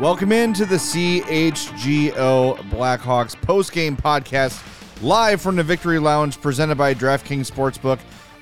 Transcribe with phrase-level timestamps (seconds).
[0.00, 4.58] Welcome into the CHGO Blackhawks post-game podcast
[5.02, 7.98] live from the Victory Lounge presented by DraftKings Sportsbook,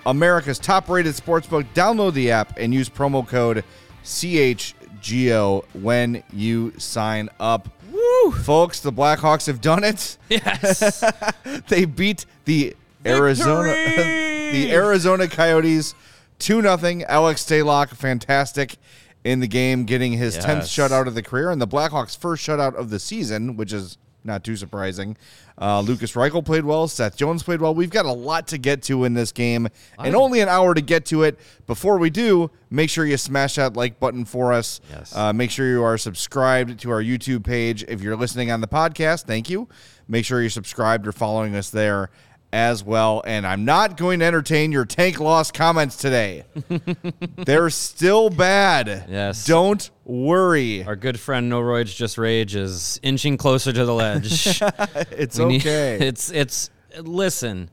[0.07, 1.67] America's top-rated sportsbook.
[1.75, 3.65] Download the app and use promo code
[4.05, 7.69] CHGO when you sign up.
[7.91, 8.31] Woo!
[8.31, 10.17] Folks, the Blackhawks have done it.
[10.29, 11.03] Yes.
[11.67, 13.71] they beat the Arizona
[14.53, 15.97] the Arizona Coyotes
[16.39, 18.77] 2 0 Alex Stalock fantastic
[19.25, 20.69] in the game getting his 10th Yes.
[20.73, 24.45] shutout of the career and the Blackhawks first shutout of the season which is not
[24.45, 25.17] too surprising.
[25.61, 26.87] Uh, Lucas Reichel played well.
[26.87, 27.75] Seth Jones played well.
[27.75, 30.81] We've got a lot to get to in this game, and only an hour to
[30.81, 31.39] get to it.
[31.67, 34.81] Before we do, make sure you smash that like button for us.
[34.91, 35.17] Yes.
[35.17, 37.85] Uh, make sure you are subscribed to our YouTube page.
[37.89, 39.69] If you're listening on the podcast, thank you.
[40.09, 42.11] Make sure you're subscribed or following us there
[42.53, 43.23] as well.
[43.27, 46.45] And I'm not going to entertain your tank loss comments today.
[47.37, 49.07] They're still bad.
[49.09, 49.45] Yes.
[49.45, 50.83] Don't worry.
[50.85, 54.61] Our good friend No Roids Just Rage is inching closer to the ledge.
[55.11, 55.99] It's We need- okay.
[56.07, 57.71] it's it's listen.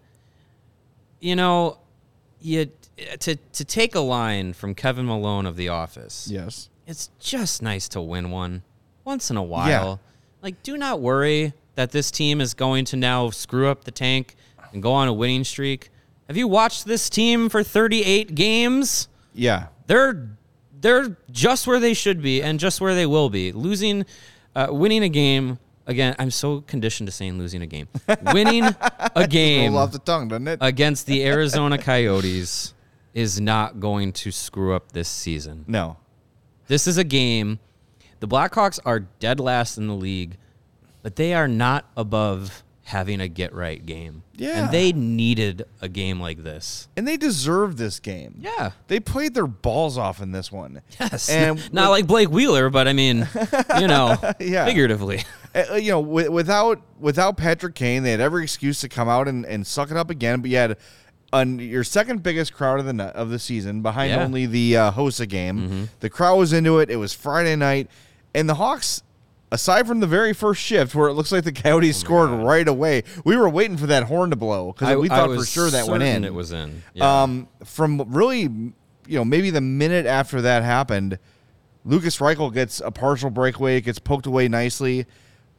[1.19, 1.79] You know,
[2.41, 2.69] you
[3.19, 6.27] to to take a line from Kevin Malone of The Office.
[6.31, 6.69] yes.
[6.87, 8.61] It's just nice to win one
[9.05, 9.67] once in a while.
[9.69, 9.95] Yeah.
[10.43, 14.35] Like, do not worry that this team is going to now screw up the tank
[14.75, 15.89] and go on a winning streak.
[16.27, 19.07] Have you watched this team for 38 games?
[19.33, 19.67] Yeah.
[19.87, 20.29] they're
[20.81, 23.51] they're just where they should be and just where they will be.
[23.51, 24.05] Losing,
[24.55, 26.15] uh, winning a game again.
[26.19, 27.87] I'm so conditioned to saying losing a game.
[28.33, 28.65] Winning
[29.15, 30.59] a game off the tongue, doesn't it?
[30.61, 32.73] against the Arizona Coyotes
[33.15, 35.65] is not going to screw up this season.
[35.67, 35.97] no.
[36.67, 37.59] This is a game.
[38.19, 40.37] The Blackhawks are dead last in the league,
[41.03, 44.21] but they are not above having a get right game.
[44.35, 44.65] Yeah.
[44.65, 46.87] and they needed a game like this.
[46.95, 48.35] And they deserve this game.
[48.39, 48.71] Yeah.
[48.87, 50.81] They played their balls off in this one.
[50.99, 51.27] Yes.
[51.29, 53.27] And not like Blake Wheeler, but I mean,
[53.79, 54.65] you know, Yeah.
[54.65, 55.23] figuratively.
[55.55, 59.27] Uh, you know, wi- without without Patrick Kane, they had every excuse to come out
[59.27, 60.41] and, and suck it up again.
[60.41, 60.77] But you had
[61.33, 64.23] an, your second biggest crowd of the of the season, behind Yeah.
[64.23, 65.89] only the uh, Hossa game.
[66.01, 66.89] The crowd was into it.
[66.91, 67.89] It was Friday night,
[68.35, 69.01] and the Hawks.
[69.55, 73.03] Aside from the very first shift, where it looks like the Coyotes scored right away,
[73.23, 76.03] we were waiting for that horn to blow because we thought for sure that went
[76.03, 76.25] in.
[76.25, 76.83] It was in.
[76.93, 77.23] Yeah.
[77.23, 78.73] Um, from really, you
[79.07, 81.19] know, maybe the minute after that happened,
[81.85, 83.77] Lucas Reichel gets a partial breakaway.
[83.77, 85.05] It gets poked away nicely,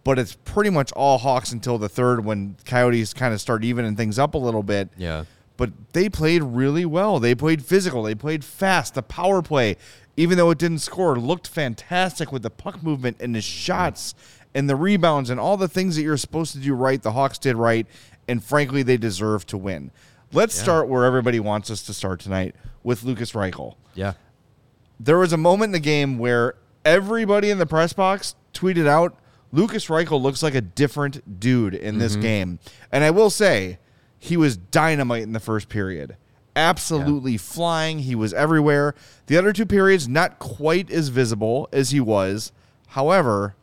[0.05, 3.97] but it's pretty much all Hawks until the third when Coyotes kind of start evening
[3.97, 4.91] things up a little bit.
[4.99, 5.25] yeah.
[5.57, 7.19] But they played really well.
[7.19, 8.03] They played physical.
[8.03, 8.93] They played fast.
[8.93, 9.79] The power play,
[10.17, 14.15] even though it didn't score, looked fantastic with the puck movement and the shots
[14.55, 17.03] and the rebounds and all the things that you're supposed to do right.
[17.03, 17.87] The Hawks did right,
[18.27, 19.91] and frankly, they deserve to win.
[20.33, 23.77] Let's start where everybody wants us to start tonight with Lucas Reichel.
[23.95, 24.15] Yeah.
[24.99, 26.55] There was a moment in the game where
[26.85, 29.17] everybody in the press box tweeted out,
[29.53, 32.23] Lucas Reichel looks like a different dude in this mm-hmm.
[32.23, 32.59] game.
[32.91, 33.79] And I will say,
[34.19, 36.17] he was dynamite in the first period.
[36.57, 38.01] Absolutely flying.
[38.01, 38.95] He was everywhere.
[39.27, 42.51] The other two periods, not quite as visible as he was.
[42.89, 43.55] However,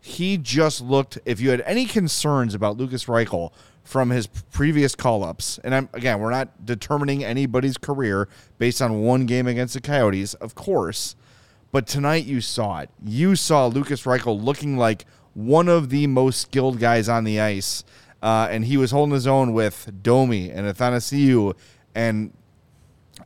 [0.00, 1.18] he just looked.
[1.24, 3.52] If you had any concerns about Lucas Reichel
[3.82, 9.02] from his previous call ups, and I'm again, we're not determining anybody's career based on
[9.02, 11.16] one game against the Coyotes, of course.
[11.72, 12.90] But tonight you saw it.
[13.04, 17.84] You saw Lucas Reichel looking like one of the most skilled guys on the ice.
[18.22, 21.54] Uh, and he was holding his own with Domi and Athanasiu
[21.98, 22.32] and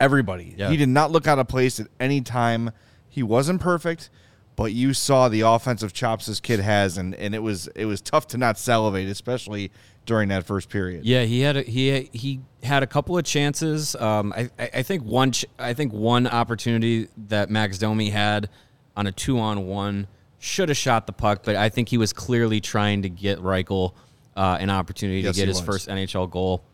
[0.00, 0.54] everybody.
[0.56, 0.70] Yeah.
[0.70, 2.70] He did not look out of place at any time.
[3.08, 4.08] He wasn't perfect,
[4.56, 8.00] but you saw the offensive chops this kid has, and, and it was it was
[8.00, 9.70] tough to not salivate, especially
[10.06, 11.04] during that first period.
[11.04, 13.94] Yeah, he had a, he he had a couple of chances.
[13.96, 18.48] Um, I I think one ch- I think one opportunity that Max Domi had
[18.96, 20.06] on a two on one.
[20.38, 23.92] Should have shot the puck, but I think he was clearly trying to get Reichel
[24.34, 25.66] uh, an opportunity Yes, to get his was.
[25.66, 26.64] first NHL goal.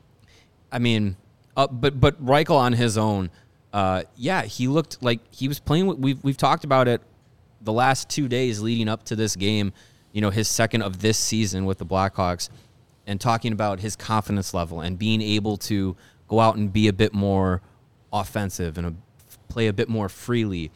[0.72, 1.18] I mean,
[1.58, 3.30] uh, but but Reichel on his own,
[3.72, 5.88] uh, yeah, he looked like he was playing.
[5.88, 7.02] With, we've we've talked about it
[7.60, 9.72] the last two days leading up to this game.
[10.12, 12.48] You know, his second of this season with the Blackhawks,
[13.08, 15.96] and talking about his confidence level and being able to
[16.28, 17.60] go out and be a bit more
[18.12, 18.94] offensive and a,
[19.48, 20.70] play a bit more freely.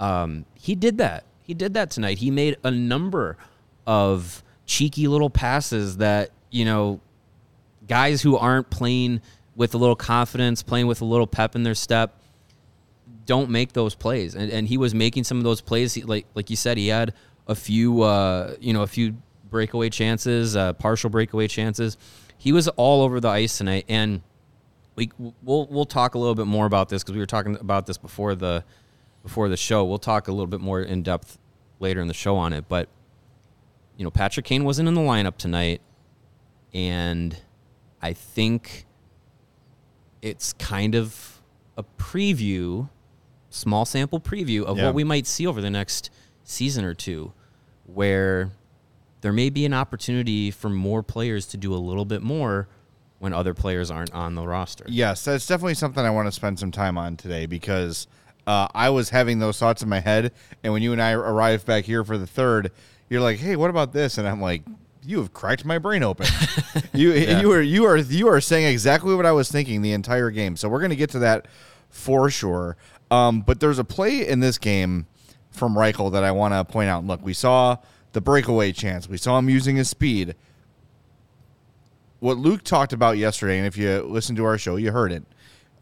[0.00, 1.24] Um, he did that.
[1.42, 2.18] He did that tonight.
[2.18, 3.36] He made a number
[3.86, 7.00] of cheeky little passes that you know
[7.86, 9.20] guys who aren't playing
[9.56, 12.20] with a little confidence, playing with a little pep in their step,
[13.26, 14.34] don't make those plays.
[14.34, 15.94] And, and he was making some of those plays.
[15.94, 17.14] He, like like you said, he had
[17.46, 19.16] a few uh, you know a few
[19.50, 21.96] breakaway chances, uh, partial breakaway chances.
[22.36, 24.22] He was all over the ice tonight, and
[24.96, 25.10] we
[25.42, 27.96] we'll we'll talk a little bit more about this because we were talking about this
[27.96, 28.64] before the
[29.22, 29.84] before the show.
[29.84, 31.38] We'll talk a little bit more in depth
[31.80, 32.88] later in the show on it, but
[33.96, 35.80] you know Patrick Kane wasn't in the lineup tonight,
[36.72, 37.36] and
[38.02, 38.86] I think
[40.24, 41.42] it's kind of
[41.76, 42.88] a preview,
[43.50, 44.86] small sample preview of Yeah.
[44.86, 46.10] what we might see over the next
[46.44, 47.32] season or two,
[47.86, 48.50] where
[49.20, 52.68] there may be an opportunity for more players to do a little bit more
[53.18, 54.84] when other players aren't on the roster.
[54.88, 58.06] Yes, that's definitely something I want to spend some time on today because
[58.46, 60.32] uh, I was having those thoughts in my head,
[60.62, 62.70] and when you and I arrived back here for the third,
[63.10, 64.62] you're like, "Hey, what about this?" And I'm like,
[65.04, 66.26] "You have cracked my brain open."
[66.92, 70.30] you you are you are you are saying exactly what I was thinking the entire
[70.30, 70.56] game.
[70.56, 71.46] So we're gonna get to that
[71.88, 72.76] for sure.
[73.10, 75.06] Um, but there's a play in this game
[75.50, 77.04] from Reichel that I want to point out.
[77.04, 77.76] Look, we saw
[78.12, 79.08] the breakaway chance.
[79.08, 80.34] We saw him using his speed
[82.24, 85.24] what Luke talked about yesterday, and if you listened to our show, you heard it.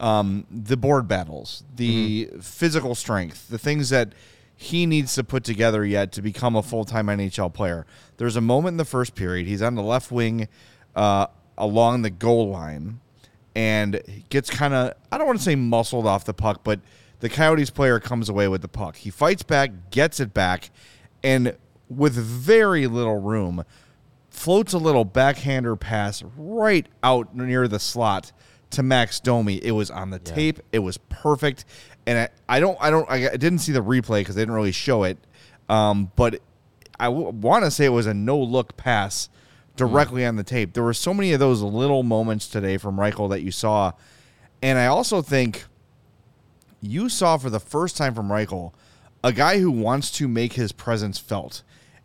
[0.00, 4.12] Um, the board battles, the physical strength, the things that
[4.56, 7.86] he needs to put together yet to become a full time NHL player.
[8.16, 9.46] There's a moment in the first period.
[9.46, 10.48] He's on the left wing
[10.94, 11.26] uh,
[11.58, 13.00] along the goal line
[13.54, 14.00] and
[14.30, 16.80] gets kind of, I don't want to say muscled off the puck, but
[17.20, 18.96] the Coyotes player comes away with the puck.
[18.96, 20.70] He fights back, gets it back,
[21.22, 21.56] and
[21.88, 23.64] with very little room,
[24.30, 28.32] floats a little backhander pass right out near the slot
[28.70, 29.56] to Max Domi.
[29.62, 30.60] It was on the tape.
[30.72, 31.64] It was perfect,
[32.06, 34.72] and I, I don't, I don't, I didn't see the replay because they didn't really
[34.72, 35.18] show it.
[35.68, 36.40] Um, but
[36.98, 39.28] I w- want to say it was a no look pass
[39.76, 40.74] directly on the tape.
[40.74, 43.92] There were so many of those little moments today from Reichel that you saw,
[44.62, 45.64] and I also think
[46.80, 48.72] you saw for the first time from Reichel
[49.24, 51.62] a guy who wants to make his presence felt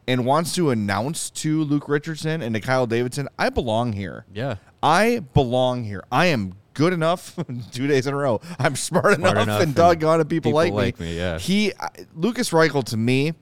[0.08, 4.26] and wants to announce to Luke Richardson and to Kyle Davidson, I belong here.
[4.34, 4.56] Yeah.
[4.82, 6.04] I belong here.
[6.12, 7.36] I am good enough
[7.72, 8.40] two days in a row.
[8.60, 11.08] I'm smart, enough, enough and and doggone it, people, people like, like me.
[11.08, 11.40] me, yeah.
[11.40, 11.74] He
[12.16, 13.34] Lucas Reichel to me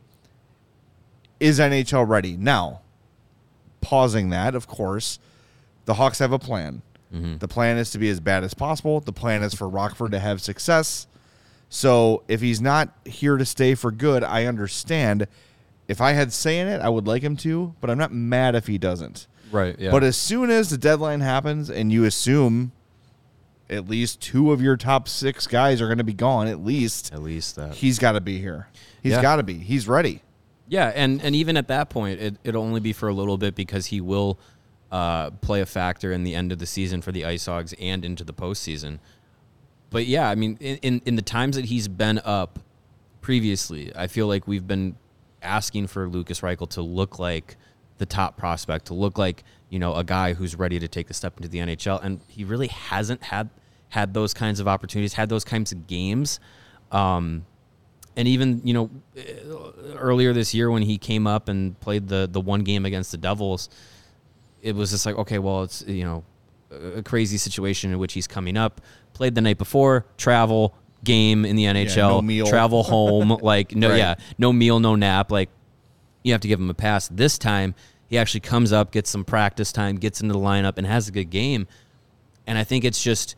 [1.42, 2.38] is NHL ready.
[2.38, 2.82] Now,
[3.82, 5.20] pausing that, of course,
[5.84, 6.82] the Hawks have a plan.
[7.14, 7.38] Mm-hmm.
[7.38, 9.02] The plan is to be as bad as possible.
[9.02, 11.06] The plan is for Rockford to have success.
[11.68, 15.28] So if he's not here to stay for good, I understand.
[15.90, 18.56] If I had say in it, I would like him to, but I'm not mad
[18.56, 19.28] if he doesn't.
[19.52, 19.78] Right.
[19.78, 19.92] Yeah.
[19.92, 22.72] But as soon as the deadline happens and you assume
[23.70, 27.12] at least two of your top six guys are going to be gone, at least
[27.14, 27.74] at least that.
[27.76, 28.68] he's got to be here.
[29.02, 29.22] He's Yeah.
[29.22, 29.56] got to be.
[29.60, 30.22] He's ready.
[30.68, 33.54] Yeah, and and even at that point, it it'll only be for a little bit
[33.56, 34.40] because he will
[34.92, 38.04] uh, play a factor in the end of the season for the Ice Hogs and
[38.06, 39.00] into the postseason.
[39.92, 42.60] But yeah, I mean, in, in in the times that he's been up
[43.22, 44.96] previously, I feel like we've been
[45.42, 47.58] asking for Lucas Reichel to look like
[47.98, 51.14] the top prospect, to look like you know a guy who's ready to take the
[51.14, 53.50] step into the NHL, and he really hasn't had
[53.90, 56.40] had those kinds of opportunities, had those kinds of games.
[56.92, 57.46] Um,
[58.18, 58.90] and even you know
[59.98, 63.18] earlier this year when he came up and played the the one game against the
[63.18, 63.70] Devils,
[64.62, 66.24] it was just like okay, well it's you know
[66.72, 68.82] a crazy situation in which he's coming up.
[69.14, 72.46] Played the night before, travel game in the NHL, no meal.
[72.48, 73.98] travel home, like no Right.
[73.98, 75.50] yeah, no meal, no nap, like
[76.26, 77.08] you have to give him a pass.
[77.08, 77.76] This time
[78.08, 81.12] he actually comes up, gets some practice time, gets into the lineup, and has a
[81.12, 81.68] good game.
[82.48, 83.36] And I think it's just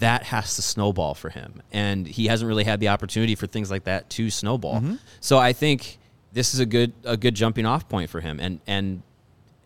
[0.00, 1.62] that has to snowball for him.
[1.72, 4.80] And he hasn't really had the opportunity for things like that to snowball.
[5.20, 5.98] So I think
[6.32, 8.38] this is a good a good jumping off point for him.
[8.38, 9.02] And and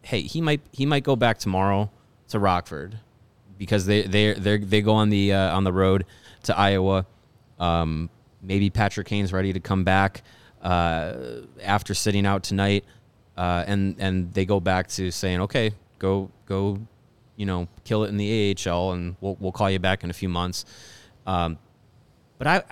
[0.03, 1.91] hey, he might he might go back tomorrow
[2.29, 2.99] to Rockford
[3.59, 6.05] because they they they they go on the uh, on the road
[6.45, 7.05] to Iowa.
[7.59, 10.23] Um, maybe Patrick Kane's ready to come back
[10.63, 11.15] uh,
[11.63, 12.85] after sitting out tonight,
[13.37, 16.79] uh, and and they go back to saying, okay, go go,
[17.37, 20.15] you know, kill it in the AHL, and we'll we'll call you back in a
[20.15, 20.65] few months.
[21.27, 21.59] Um,
[22.39, 22.63] but I,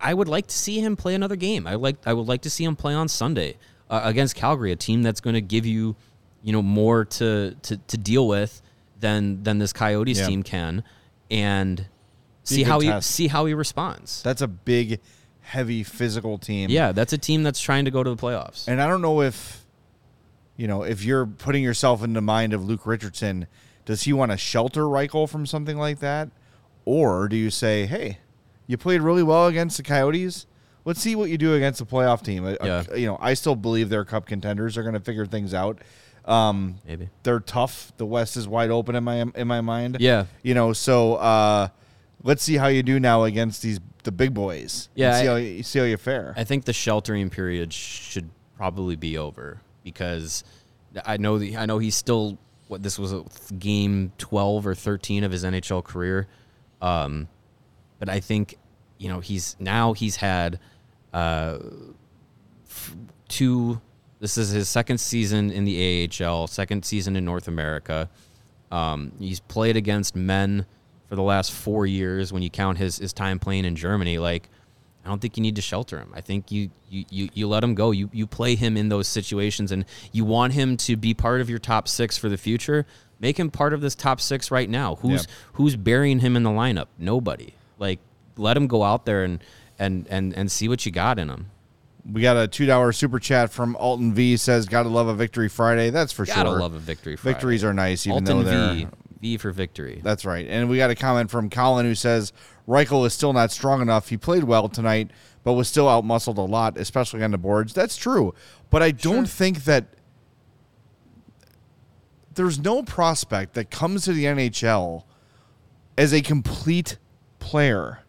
[0.00, 1.66] I would like to see him play another game.
[1.66, 3.56] I like I would like to see him play on Sunday
[3.90, 5.96] uh, against Calgary, a team that's going to give you,
[6.42, 8.60] you know, more to to, to deal with
[9.00, 10.26] than than this Coyotes Yeah.
[10.26, 10.82] team can,
[11.30, 11.86] and
[12.44, 14.22] see how he see how he responds.
[14.22, 15.00] That's a big,
[15.52, 16.70] heavy physical team.
[16.70, 18.66] Yeah, that's a team that's trying to go to the playoffs.
[18.68, 19.64] And I don't know if,
[20.56, 23.46] you know, if you're putting yourself in the mind of Luke Richardson,
[23.84, 26.30] does he want to shelter Reichel from something like that?
[26.84, 28.18] Or do you say, hey,
[28.66, 30.46] you played really well against the Coyotes?
[30.84, 32.44] Let's see what you do against a playoff team.
[32.46, 32.94] A- a- Yeah.
[32.94, 34.74] you know, I still believe they're cup contenders.
[34.74, 35.78] They're going to figure things out.
[36.24, 37.08] Um, Maybe.
[37.24, 37.92] they're tough.
[37.98, 39.98] The West is wide open in my in my mind.
[40.00, 40.26] Yeah.
[40.42, 41.68] You know, so uh,
[42.22, 44.88] let's see how you do now against these the big boys.
[44.94, 46.34] and Yeah, See I- how you see how you fare.
[46.36, 50.44] I think the sheltering period should probably be over because
[51.06, 52.38] I know the, I know he's still
[52.68, 53.24] what this was a
[53.58, 56.26] game 12 or 13 of his NHL career.
[56.80, 57.28] Um,
[57.98, 58.56] but I think
[58.98, 60.58] you know he's now he's had
[61.12, 61.58] uh,
[62.68, 62.96] f-
[63.28, 63.80] two
[64.20, 68.08] this is his second season in the AHL, second season in North America.
[68.70, 70.64] Um, he's played against men
[71.12, 74.16] for the last four years when you count his, his time playing in Germany.
[74.16, 74.48] Like,
[75.04, 76.10] I don't think you need to shelter him.
[76.14, 77.90] I think you you, you, you let him go.
[77.90, 81.50] You you play him in those situations and you want him to be part of
[81.50, 82.86] your top six for the future.
[83.20, 84.94] Make him part of this top six right now.
[84.94, 85.34] Who's Yeah.
[85.54, 86.86] who's burying him in the lineup?
[86.96, 87.52] Nobody.
[87.78, 87.98] Like
[88.38, 89.44] let him go out there and
[89.78, 91.50] and and, and see what you got in him.
[92.10, 95.50] We got a two dollar super chat from Alton V says, "Gotta love a victory
[95.50, 96.36] Friday." That's for sure.
[96.36, 97.16] Gotta love a victory.
[97.16, 97.34] Friday.
[97.34, 98.74] Victories are nice, even Alton though they're.
[98.74, 98.88] V.
[99.22, 100.00] V for victory.
[100.02, 100.46] That's right.
[100.48, 102.32] And we got a comment from Colin who says
[102.68, 104.08] Reichel is still not strong enough.
[104.08, 105.12] He played well tonight,
[105.44, 107.72] but was still outmuscled a lot, especially on the boards.
[107.72, 108.34] That's true,
[108.68, 109.86] but I don't think that
[112.34, 115.04] there's no prospect that comes to the NHL
[115.96, 116.98] as a complete
[117.38, 118.00] player.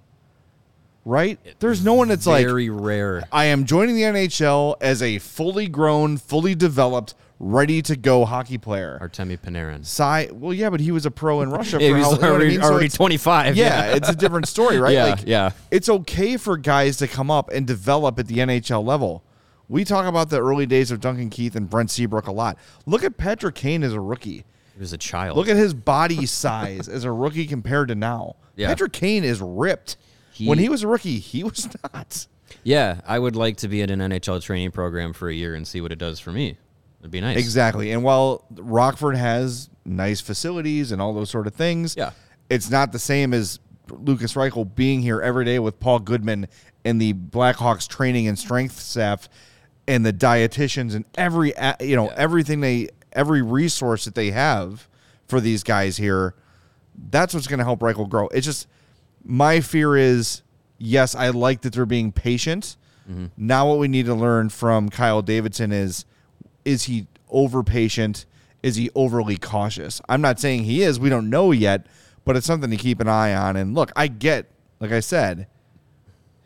[1.06, 1.38] Right?
[1.60, 3.24] There's no one that's like Very rare.
[3.32, 8.58] I am joining the NHL as a fully grown, fully developed, ready to go hockey
[8.58, 8.98] player.
[9.02, 9.86] Artemi Panarin.
[9.86, 11.78] Cy, well, yeah, but he was a pro in Russia.
[11.82, 12.62] Yeah, for how, you know I already, mean?
[12.62, 13.56] So already it's- 25.
[13.56, 14.94] Yeah, it's a different story, right?
[14.94, 15.52] Yeah, like, yeah.
[15.72, 19.24] It's okay for guys to come up and develop at the NHL level.
[19.70, 22.58] We talk about the early days of Duncan Keith and Brent Seabrook a lot.
[22.86, 24.46] Look at Patrick Kane as a rookie.
[24.74, 25.38] He was a child.
[25.38, 28.36] Look at his body size as a rookie compared to now.
[28.56, 28.68] Yeah.
[28.68, 29.98] Patrick Kane is ripped.
[30.34, 32.28] He- when he was a rookie, he was not.
[32.64, 35.68] yeah, I would like to be in an NHL training program for a year and
[35.68, 36.58] see what it does for me.
[37.04, 37.38] It'd be nice.
[37.38, 37.92] Exactly.
[37.92, 42.12] And while Rockford has nice facilities and all those sort of things, Yeah.
[42.50, 46.48] it's not the same as Lucas Reichel being here every day with Paul Goodman
[46.86, 49.28] and the Blackhawks training and strength staff
[49.86, 54.88] and the dietitians and every you know everything they every resource that they have
[55.28, 56.36] for these guys here.
[57.10, 58.30] That's what's going to help Reichel grow.
[58.30, 58.68] It's just
[59.26, 60.42] my fear is
[60.78, 62.78] yes, I like that they're being patient.
[63.12, 63.26] Mm-hmm.
[63.36, 66.06] Now what we need to learn from Kyle Davidson is
[66.66, 68.26] is he over patient?
[68.62, 70.02] Is he overly cautious?
[70.08, 71.00] I'm not saying he is.
[71.00, 71.86] We don't know yet,
[72.24, 73.56] but it's something to keep an eye on.
[73.58, 75.48] And look, I get, like I said,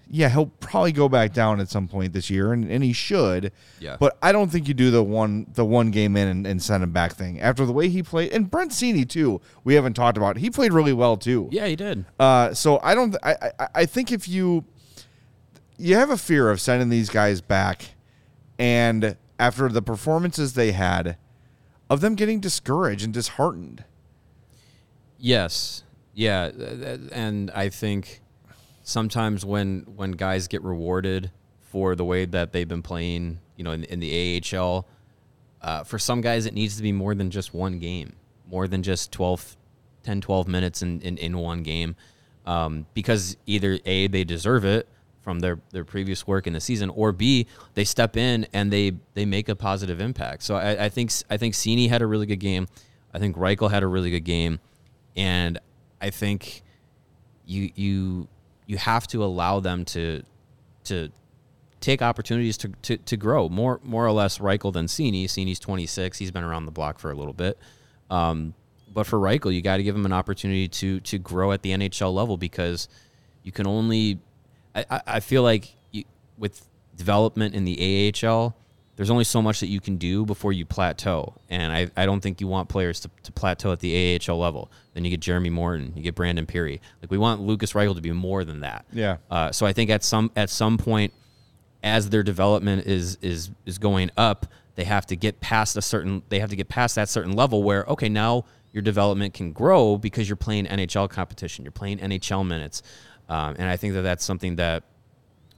[0.10, 3.52] yeah, he'll probably go back down at some point this year, and, and he should.
[3.80, 3.98] Yeah.
[4.00, 6.84] But I don't think you do the one the one game in and, and send
[6.84, 8.32] him back thing after the way he played.
[8.32, 9.42] And Brent Seney too.
[9.64, 10.38] We haven't talked about.
[10.38, 11.50] He played really well too.
[11.52, 12.06] Yeah, he did.
[12.20, 13.16] Uh, so I don't.
[13.22, 14.64] I, I I think if you
[15.78, 17.90] you have a fear of sending these guys back,
[18.58, 21.18] and after the performances they had,
[21.90, 23.84] of them getting discouraged and disheartened.
[25.18, 25.84] Yes.
[26.14, 26.50] Yeah,
[27.12, 28.22] and I think
[28.82, 33.72] sometimes when when guys get rewarded for the way that they've been playing, you know,
[33.72, 34.88] in, in the AHL,
[35.62, 38.16] uh, for some guys it needs to be more than just one game,
[38.50, 39.58] more than just 12,
[40.04, 41.96] 10, 12 minutes in, in, in one game,
[42.48, 44.88] um, because either A, they deserve it
[45.28, 48.94] from their, their previous work in the season, or B, they step in and they,
[49.14, 50.42] they make a positive impact.
[50.42, 52.66] So I, I think I think Seney had a really good game.
[53.14, 54.62] I think Reichel had a really good game,
[55.18, 55.60] and
[56.00, 56.64] I think
[57.46, 58.30] you you
[58.68, 60.24] you have to allow them to
[60.86, 61.12] to
[61.82, 65.26] take opportunities to, to, to grow more more or less Reichel than Seney.
[65.26, 66.18] Seney's 26.
[66.20, 67.58] He's been around the block for a little bit.
[68.10, 68.54] Um,
[68.94, 71.72] but for Reichel, you got to give him an opportunity to to grow at the
[71.72, 72.88] NHL level because
[73.44, 74.20] you can only.
[74.90, 76.04] I, I- feel like you,
[76.38, 78.56] with development in the AHL,
[78.96, 81.36] there's only so much that you can do before you plateau.
[81.50, 84.72] And I, I don't think you want players to, to plateau at the AHL level.
[84.94, 86.80] Then you get Jeremy Morin, you get Brandon Pirri.
[87.02, 88.86] Like we want Lucas Reichel to be more than that.
[88.92, 89.18] Yeah.
[89.30, 91.14] Uh, so I think at some at some point,
[91.84, 96.24] as their development is is is going up, they have to get past a certain
[96.30, 99.98] they have to get past that certain level where okay now your development can grow
[99.98, 102.82] because you're playing NHL competition, you're playing NHL minutes,
[103.30, 104.84] um, and I think that that's something that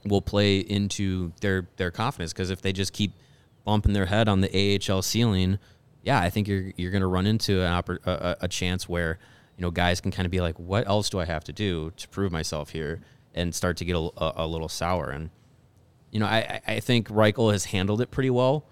[0.04, 3.12] will play into their their confidence because if they just keep
[3.64, 5.58] bumping their head on the AHL ceiling,
[6.02, 9.18] yeah, I think you're you're going to run into an oppor- a, a chance where
[9.56, 11.92] you know guys can kind of be like, what else do I have to do
[11.96, 13.00] to prove myself here,
[13.34, 15.10] and start to get a, a, a little sour.
[15.10, 15.30] And
[16.10, 18.64] you know, I I think Reichel has handled it pretty well.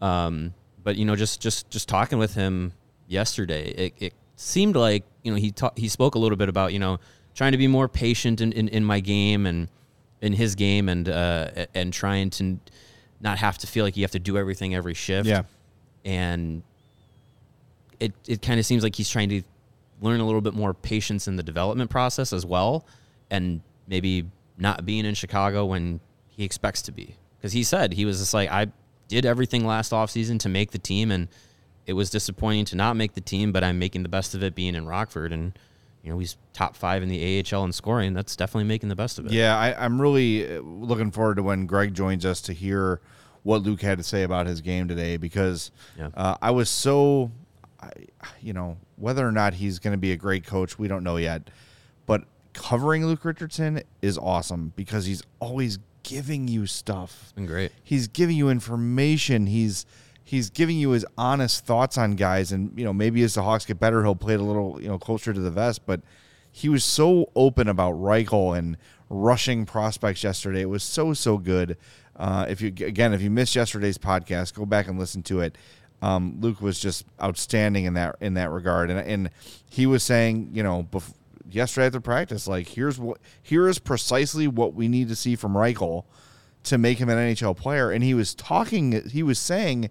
[0.00, 2.72] Um, but you know, just just just talking with him
[3.06, 6.72] yesterday, it, it seemed like you know he ta- he spoke a little bit about
[6.72, 6.98] you know
[7.40, 9.66] trying to be more patient in, in, in my game and
[10.20, 12.58] in his game and uh, and trying to
[13.18, 15.26] not have to feel like you have to do everything every shift.
[15.26, 15.44] Yeah.
[16.04, 16.62] And
[17.98, 19.42] it it kind of seems like he's trying to
[20.02, 22.84] learn a little bit more patience in the development process as well,
[23.30, 24.26] and maybe
[24.58, 27.16] not being in Chicago when he expects to be.
[27.38, 28.66] Because he said he was just like I
[29.08, 31.26] did everything last offseason to make the team and
[31.86, 34.54] it was disappointing to not make the team, but I'm making the best of it
[34.54, 35.58] being in Rockford and
[36.02, 38.14] you know, he's top five in the AHL in scoring.
[38.14, 39.32] That's definitely making the best of it.
[39.32, 43.00] Yeah, I, I'm really uh, looking forward to when Greg joins us to hear
[43.42, 46.08] what Luke had to say about his game today because Yeah.
[46.14, 47.30] uh, I was so,
[47.80, 47.90] I,
[48.40, 51.16] you know, whether or not he's going to be a great coach, we don't know
[51.16, 51.48] yet.
[52.06, 57.18] But covering Luke Richardson is awesome because he's always giving you stuff.
[57.24, 57.72] It's been great.
[57.82, 59.46] He's giving you information.
[59.46, 59.86] He's
[60.24, 63.64] he's giving you his honest thoughts on guys, and you know maybe as the Hawks
[63.64, 65.86] get better, he'll play it a little you know closer to the vest.
[65.86, 66.00] But
[66.50, 68.76] he was so open about Reichel and
[69.08, 70.62] rushing prospects yesterday.
[70.62, 71.76] It was so so good.
[72.16, 75.56] Uh, if you again, if you missed yesterday's podcast, go back and listen to it.
[76.02, 79.30] Um, Luke was just outstanding in that in that regard, and and
[79.68, 81.14] he was saying, you know, bef-
[81.50, 85.54] yesterday after practice, like here's what here is precisely what we need to see from
[85.54, 86.04] Reichel
[86.64, 87.90] to make him an NHL player.
[87.90, 89.90] And he was talking, he was saying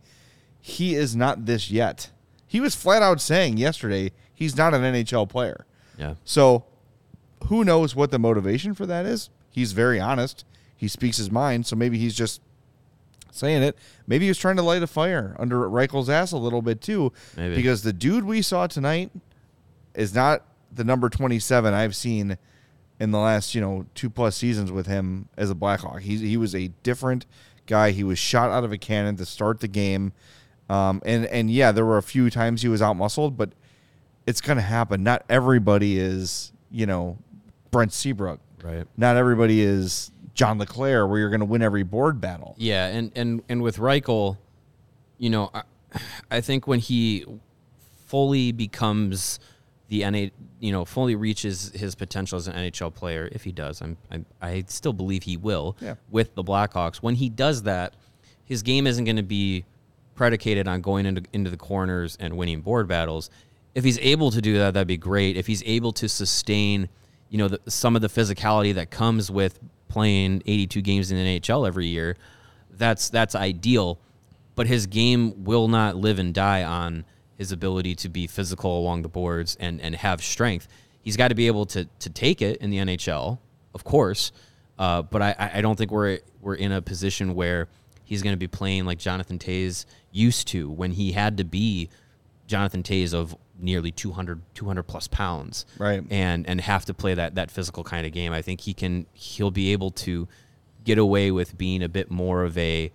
[0.62, 2.10] he is not this yet.
[2.46, 5.66] He was flat out saying yesterday he's not an NHL player.
[5.98, 6.16] Yeah.
[6.24, 6.66] So
[7.46, 9.30] who knows what the motivation for that is?
[9.50, 10.46] He's very honest.
[10.76, 11.66] He speaks his mind.
[11.66, 12.42] So maybe he's just
[13.32, 13.78] saying it.
[14.08, 17.12] Maybe he was trying to light a fire under Reichel's ass a little bit too.
[17.38, 17.56] Maybe.
[17.56, 19.12] Because the dude we saw tonight
[19.94, 22.38] is not the number 27 I've seen
[23.00, 26.02] in the last, you know, two plus seasons with him as a Blackhawk.
[26.02, 27.26] He, he was a different
[27.66, 27.92] guy.
[27.92, 30.12] He was shot out of a cannon to start the game.
[30.70, 33.52] Um, and, and yeah, there were a few times he was out muscled, but
[34.28, 35.04] it's going to happen.
[35.04, 37.18] Not everybody is, you know,
[37.72, 38.40] Brent Seabrook.
[38.64, 38.86] Right.
[38.98, 42.56] Not everybody is John LeClair, where you're going to win every board battle.
[42.58, 44.38] Yeah, and and and with Reichel,
[45.18, 45.64] you know, I,
[46.30, 47.26] I think when he
[48.06, 49.40] fully becomes
[49.88, 50.28] the NA,
[50.60, 54.26] you know, fully reaches his potential as an NHL player, if he does, I'm, I'm
[54.42, 55.96] I still believe he will Yeah.
[56.12, 56.98] with the Blackhawks.
[56.98, 57.96] When he does that,
[58.46, 59.66] his game isn't going to be
[60.20, 63.30] predicated on going into into the corners and winning board battles.
[63.74, 65.38] If he's able to do that, that'd be great.
[65.38, 66.90] If he's able to sustain,
[67.30, 71.40] you know, the, some of the physicality that comes with playing 82 games in the
[71.40, 72.18] NHL every year,
[72.72, 73.98] that's that's ideal.
[74.56, 77.06] But his game will not live and die on
[77.38, 80.68] his ability to be physical along the boards and and have strength.
[81.02, 83.40] He's got to be able to to take it in the NHL,
[83.74, 84.34] of course.
[84.78, 87.70] Uh, but I, I don't think we're we're in a position where
[88.10, 91.90] he's going to be playing like Jonathan Toews used to when he had to be
[92.48, 96.04] Jonathan Toews of nearly 200, 200 plus pounds, Right.
[96.10, 98.34] And and have to play that that physical kind of game.
[98.34, 100.28] I think he can he'll be able to
[100.84, 102.92] get away with being a bit more of a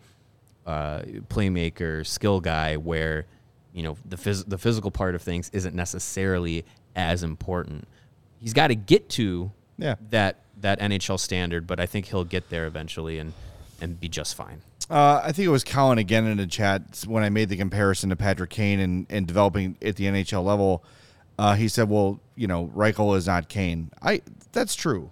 [0.66, 3.26] uh, playmaker, skill guy, where
[3.72, 6.64] you know the phys- the physical part of things isn't necessarily
[6.96, 7.86] as important.
[8.40, 9.94] He's got to get to Yeah.
[10.10, 13.32] that that NHL standard, but I think he'll get there eventually and
[13.80, 14.62] and be just fine.
[14.90, 18.10] Uh, I think it was Colin again in the chat when I made the comparison
[18.10, 20.84] to Patrick Kane and, and developing at the NHL level.
[21.38, 24.20] Uh, he said, "Well, you know, Reichel is not Kane." I
[24.52, 25.10] that's true,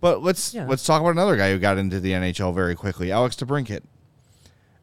[0.00, 0.66] but let's Yeah.
[0.66, 3.80] let's talk about another guy who got into the NHL very quickly, Alex DeBrincat.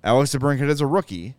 [0.03, 1.35] Alex DeBrincat as a rookie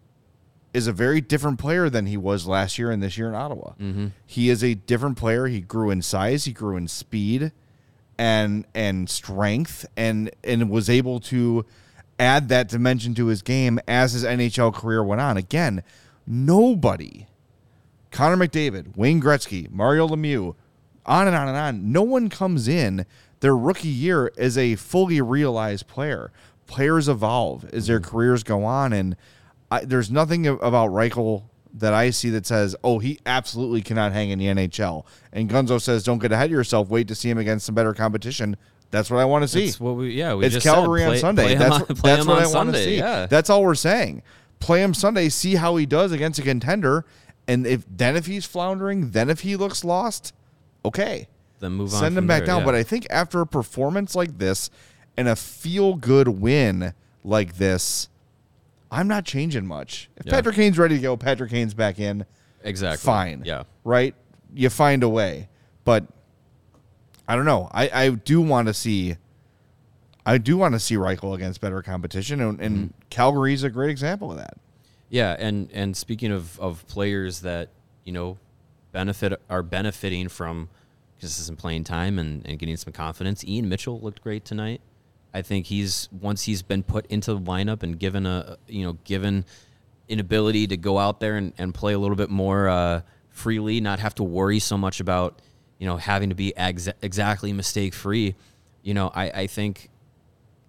[0.72, 3.72] is a very different player than he was last year and this year in Ottawa.
[4.24, 5.46] He is a different player.
[5.46, 6.44] He grew in size.
[6.46, 7.52] He grew in speed
[8.16, 11.66] and and strength and and was able to
[12.18, 15.36] add that dimension to his game as his NHL career went on.
[15.36, 15.82] Again,
[16.26, 17.26] nobody
[18.14, 20.54] Connor McDavid, Wayne Gretzky, Mario Lemieux,
[21.04, 21.90] on and on and on.
[21.90, 23.06] No one comes in
[23.40, 26.30] their rookie year as a fully realized player.
[26.66, 29.16] Players evolve as their careers go on, and
[29.68, 31.42] I, there's nothing about Reichel
[31.74, 35.80] that I see that says, "Oh, he absolutely cannot hang in the NHL." And Gunzo
[35.80, 36.88] says, "Don't get ahead of yourself.
[36.88, 38.56] Wait to see him against some better competition."
[38.94, 39.66] That's what I want to see.
[39.66, 41.42] That's what we yeah we it's just Calgary said, on play- Sunday.
[41.42, 42.96] play him that's on- that's what on I want to see.
[42.98, 43.26] Yeah.
[43.26, 44.22] That's all we're saying.
[44.60, 47.04] Play him Sunday, see how he does against a contender,
[47.48, 50.32] and if then if he's floundering, then if he looks lost,
[50.84, 51.26] okay,
[51.60, 52.00] then move on.
[52.00, 52.60] send him back there, down.
[52.60, 52.64] yeah.
[52.66, 54.70] But I think after a performance like this,
[55.16, 58.08] and a feel good win like this,
[58.90, 60.08] I'm not changing much.
[60.16, 60.32] If Yeah.
[60.34, 62.24] Patrick Kane's ready to go, Patrick Kane's back in.
[62.62, 63.04] Exactly.
[63.04, 63.42] Fine.
[63.44, 63.64] Yeah.
[63.82, 64.14] Right?
[64.54, 65.48] You find a way.
[65.84, 66.04] But
[67.26, 67.68] I don't know.
[67.72, 69.16] I, I do want to see
[70.26, 72.98] I do want to see Reichel against better competition and, and Mm-hmm.
[73.10, 74.56] Calgary's a great example of that.
[75.08, 77.70] Yeah, and and speaking of of players that
[78.04, 78.38] you know
[78.92, 80.68] benefit are benefiting from
[81.20, 83.44] consistent playing time and, and getting some confidence.
[83.44, 84.80] Ian Mitchell looked great tonight.
[85.32, 88.94] I think he's once he's been put into the lineup and given a you know
[89.04, 89.44] given
[90.08, 93.80] an ability to go out there and, and play a little bit more uh, freely,
[93.80, 95.40] not have to worry so much about
[95.78, 98.34] you know having to be ex- exactly mistake free.
[98.82, 99.90] You know, I, I think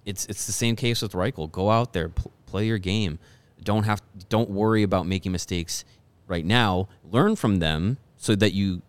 [0.06, 1.52] it's it's the same case with Reichel.
[1.52, 3.20] Go out there, pl- play your game.
[3.64, 5.86] Don't have don't worry about making mistakes
[6.28, 6.88] right now.
[7.12, 8.82] Learn from them so that you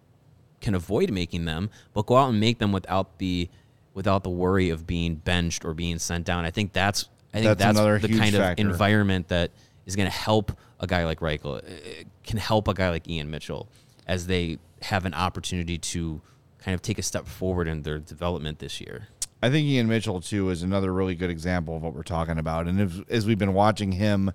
[0.61, 3.49] can avoid making them, but go out and make them without the
[3.95, 6.45] without the worry of being benched or being sent down.
[6.45, 8.63] I think that's I think That's that's, the kind factor.
[8.63, 9.51] of environment that
[9.85, 11.63] is going to help a guy like Reichel.
[11.63, 13.69] It can help a guy like Ian Mitchell
[14.07, 16.21] as they have an opportunity to
[16.59, 19.09] kind of take a step forward in their development this year.
[19.43, 22.67] I think Ian Mitchell too is another really good example of what we're talking about.
[22.67, 24.33] And if, as we've been watching him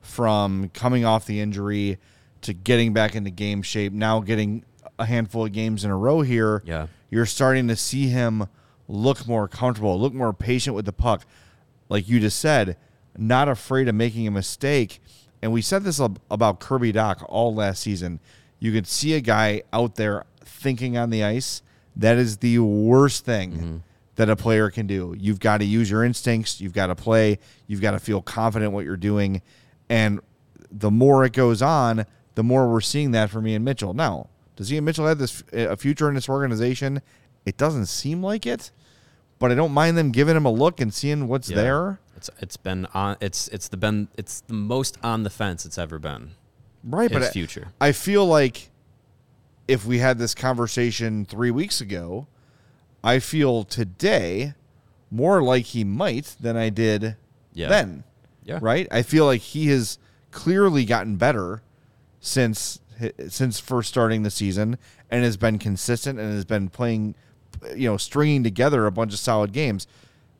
[0.00, 1.98] from coming off the injury
[2.42, 4.64] to getting back into game shape, now getting
[4.98, 6.88] a handful of games in a row here, Yeah.
[7.10, 8.46] you're starting to see him
[8.88, 11.24] look more comfortable, look more patient with the puck.
[11.88, 12.76] Like you just said,
[13.16, 15.00] not afraid of making a mistake.
[15.40, 16.00] And we said this
[16.30, 18.20] about Kirby Dach all last season.
[18.62, 21.62] You could see a guy out there thinking on the ice.
[21.96, 23.76] That is the worst thing mm-hmm.
[24.14, 25.16] that a player can do.
[25.18, 26.60] You've got to use your instincts.
[26.60, 27.40] You've got to play.
[27.66, 29.42] You've got to feel confident what you're doing.
[29.88, 30.20] And
[30.70, 33.94] the more it goes on, the more we're seeing that from Ian Mitchell.
[33.94, 37.02] Now, does Ian Mitchell have this eh, a future in this organization?
[37.44, 38.70] It doesn't seem like it,
[39.40, 41.56] but I don't mind them giving him a look and seeing what's Yeah.
[41.56, 42.00] there.
[42.16, 45.78] It's it's been on it's it's the been it's the most on the fence it's
[45.78, 46.36] ever been.
[46.84, 47.68] Right, but His I- future.
[47.80, 48.70] I feel like
[49.68, 52.26] if we had this conversation three weeks ago,
[53.04, 54.54] I feel today
[55.10, 57.16] more like he might than I did
[57.54, 57.68] Yeah.
[57.68, 58.04] then.
[58.44, 58.58] Yeah.
[58.60, 58.88] Right.
[58.90, 59.98] I feel like he has
[60.32, 61.62] clearly gotten better
[62.20, 62.78] since
[63.28, 64.78] since first starting the season
[65.10, 67.14] and has been consistent and has been playing,
[67.74, 69.88] you know, stringing together a bunch of solid games.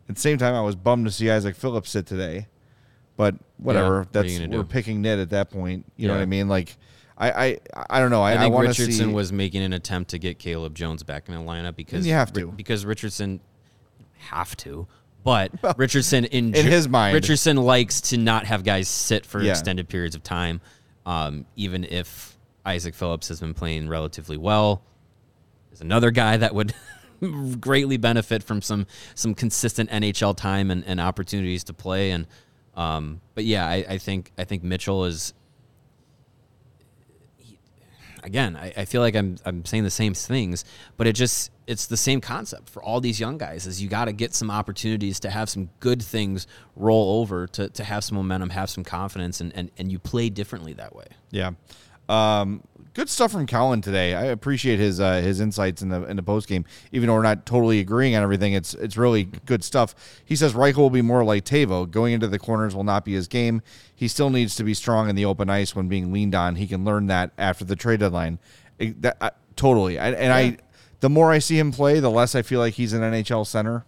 [0.09, 2.47] At the same time, I was bummed to see Isaac Phillips sit today,
[3.17, 3.99] but whatever.
[4.01, 4.69] what are That's you gonna we're do?
[4.69, 5.85] picking nit at that point.
[5.97, 6.19] You know Yeah.
[6.21, 6.49] what I mean?
[6.49, 6.77] Like,
[7.19, 7.59] I I,
[7.91, 8.23] I don't know.
[8.23, 9.15] I, I think want to Richardson see.
[9.15, 12.33] was making an attempt to get Caleb Jones back in the lineup because you have
[12.35, 12.49] to.
[12.53, 13.41] because Richardson
[14.19, 14.87] have to.
[15.25, 17.15] But Richardson in, in his mind.
[17.15, 19.51] Richardson likes to not have guys sit for Yeah.
[19.53, 20.61] extended periods of time,
[21.07, 24.83] um, even if Isaac Phillips has been playing relatively well.
[25.71, 26.75] There's another guy that would
[27.61, 32.11] greatly benefit from some some consistent NHL time and, and opportunities to play.
[32.11, 32.27] And
[32.77, 35.35] um, but yeah, I, I think I think Mitchell is
[38.23, 40.65] again, I, I feel like I'm I'm saying the same things,
[40.97, 44.07] but it just it's the same concept for all these young guys is you got
[44.07, 48.17] to get some opportunities to have some good things roll over to, to have some
[48.17, 51.07] momentum, have some confidence, and, and, and you play differently that way.
[51.31, 51.53] Yeah.
[52.09, 52.63] Um,
[52.95, 54.15] good stuff from Colin today.
[54.15, 56.65] I appreciate his uh, his insights in the in the post game.
[56.93, 59.95] Even though we're not totally agreeing on everything, it's it's really good stuff.
[60.25, 61.91] He says Reichel will be more like Teuvo.
[61.91, 63.63] Going into the corners will not be his game.
[63.95, 66.57] He still needs to be strong in the open ice when being leaned on.
[66.57, 68.39] He can learn that after the trade deadline.
[68.79, 69.99] It- that, I- totally.
[69.99, 70.57] I, and I,
[71.01, 73.85] the more I see him play, the less I feel like he's an NHL center.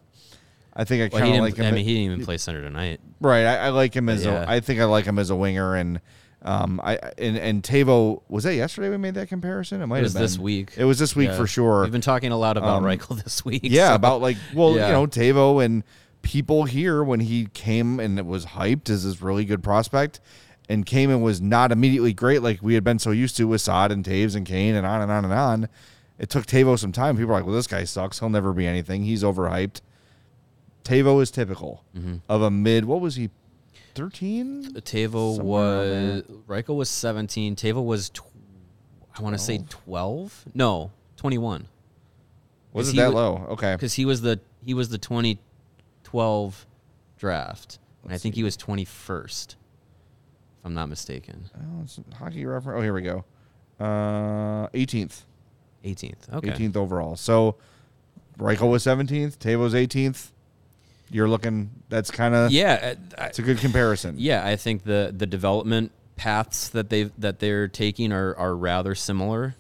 [0.76, 1.66] I think I kind of like him.
[1.66, 3.00] I mean, he didn't even play center tonight.
[3.20, 3.44] Right.
[3.44, 4.42] I, I like him as Yeah.
[4.44, 4.48] a.
[4.48, 6.00] I think I like him as a winger, and
[6.44, 9.80] um, I and and Teuvo was that yesterday we made that comparison.
[9.83, 10.72] It might It was have been this week.
[10.76, 11.37] It was this week Yeah.
[11.37, 11.83] for sure.
[11.83, 13.62] We've been talking a lot about Um, Reichel this week.
[13.64, 14.87] yeah, so- about like well, Yeah.
[14.88, 15.83] you know, Teuvo and
[16.22, 20.20] people here when he came and it was hyped as this really good prospect,
[20.68, 23.61] and came and was not immediately great like we had been so used to with
[23.61, 25.68] Saad and Toews and Kane and on and on and on.
[26.18, 27.16] It took Teuvo some time.
[27.16, 28.20] People are like, well, this guy sucks.
[28.20, 29.02] He'll never be anything.
[29.02, 29.80] He's overhyped.
[30.85, 32.16] Teuvo is typical Mm-hmm.
[32.28, 32.85] of a mid.
[32.85, 33.30] What was he?
[33.94, 34.74] Thirteen.
[34.74, 37.57] Teuvo was Reichel was 17.
[37.57, 38.22] Teuvo was tw-
[39.16, 40.46] I want to say 12.
[40.54, 41.68] No, 21.
[42.72, 43.46] Was it that low?
[43.50, 43.74] Okay.
[43.74, 46.66] because he was the he was the 2012
[47.16, 49.57] draft, and I think he was 21st, if
[50.64, 51.48] I'm not mistaken.
[51.57, 52.78] Oh, it's hockey reference.
[52.78, 53.24] Oh, here we go.
[53.78, 55.22] Uh, 18th.
[55.85, 56.33] 18th.
[56.33, 56.48] Okay.
[56.50, 57.14] 18th overall.
[57.14, 57.57] So
[58.38, 59.37] Reichel was 17th.
[59.38, 60.30] Teuvo's 18th.
[61.10, 61.70] You're looking.
[61.88, 62.50] That's kind of.
[62.50, 64.16] Yeah, uh, I, It's a good comparison.
[64.18, 64.44] yeah.
[64.46, 69.54] I think the the development paths that they that they're taking are are rather similar.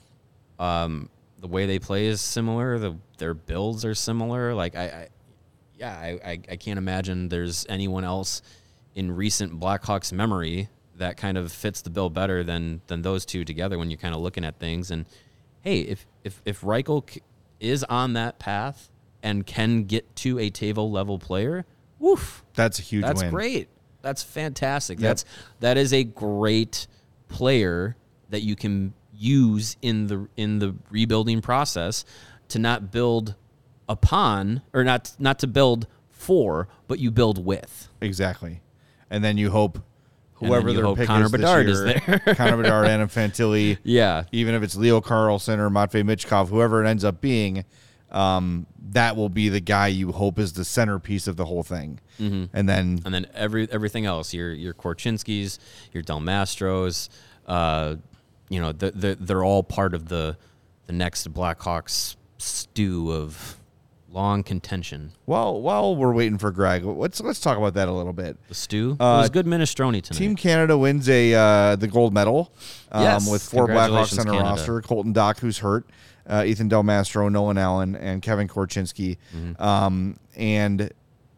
[0.58, 1.08] Um,
[1.40, 2.78] the way they play is similar.
[2.78, 4.54] The their builds are similar.
[4.54, 5.08] Like I, I
[5.78, 8.40] yeah, I, I, I can't imagine there's anyone else
[8.94, 13.44] in recent Blackhawks memory that kind of fits the bill better than than those two
[13.44, 14.90] together when you're kind of looking at things.
[14.90, 15.04] And
[15.62, 17.04] hey, if if if Reichel
[17.60, 18.90] is on that path
[19.24, 21.64] and can get to a table level player,
[21.98, 23.30] woof, That's a huge that's win.
[23.32, 23.68] great.
[24.02, 24.98] That's fantastic.
[24.98, 25.24] That's
[25.60, 26.86] that is a great
[27.28, 27.96] player
[28.28, 32.04] that you can use in the in the rebuilding process
[32.48, 33.34] to not build
[33.88, 37.88] upon or not not to build for, but you build with.
[38.00, 38.60] Exactly.
[39.10, 39.78] And then you hope
[40.34, 42.34] whoever you their hope pick Connor is this Bedard is year, there.
[42.34, 44.24] Connor Bedard, Adam Fantilli, Yeah.
[44.32, 47.64] even if it's Leo Carlsson or Matvey Michkov, whoever it ends up being,
[48.14, 51.98] um, that will be the guy you hope is the centerpiece of the whole thing.
[52.20, 52.56] Mm-hmm.
[52.56, 55.58] And then And then every everything else, your your Korchinskis,
[55.92, 57.08] your Del Mastros,
[57.46, 57.96] uh,
[58.48, 60.36] you know, the, the, they're all part of the
[60.86, 63.56] the next Blackhawks stew of
[64.10, 65.10] long contention.
[65.24, 68.36] while while we're waiting for Greg, let's let's talk about that a little bit.
[68.48, 68.92] The stew.
[69.00, 70.18] it Uh, was good minestrone tonight.
[70.18, 72.52] Team Canada wins a uh, the gold medal
[72.92, 73.28] um, Yes.
[73.28, 74.80] with four Blackhawks on the roster.
[74.82, 75.86] Colton Dach, who's hurt,
[76.26, 79.16] uh, Ethan Del Mastro, Nolan Allen, and Kevin Korchinski.
[79.36, 79.62] Mm-hmm.
[79.62, 80.90] Um, and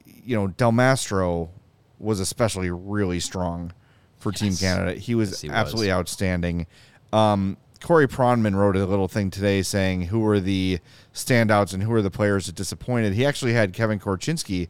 [0.04, 1.50] you know Del Mastro
[1.98, 3.72] was especially really strong
[4.18, 4.94] for Team Canada.
[4.94, 5.56] He was Yes, he was.
[5.56, 6.66] absolutely outstanding.
[7.12, 10.80] Um, Corey Pronman wrote a little thing today saying who were the
[11.14, 13.12] standouts and who were the players that disappointed.
[13.14, 14.68] He actually had Kevin Korchinski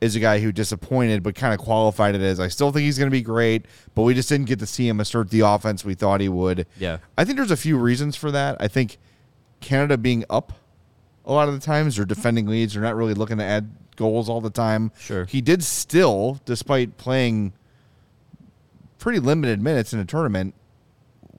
[0.00, 2.98] is a guy who disappointed, but kind of qualified it as I still think he's
[2.98, 5.84] going to be great, but we just didn't get to see him assert the offense
[5.84, 6.66] we thought he would.
[6.78, 6.98] Yeah.
[7.16, 8.56] I think there's a few reasons for that.
[8.60, 8.98] I think
[9.64, 10.52] Canada being up
[11.26, 14.28] a lot of the times or defending leads, they're not really looking to add goals
[14.28, 14.92] all the time.
[14.98, 15.24] Sure.
[15.24, 17.52] He did still, despite playing
[18.98, 20.54] pretty limited minutes in a tournament,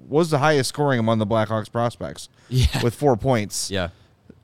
[0.08, 2.30] was the highest scoring among the Blackhawks prospects.
[2.48, 2.84] Yeah.
[2.84, 3.72] With four points.
[3.72, 3.90] yeah.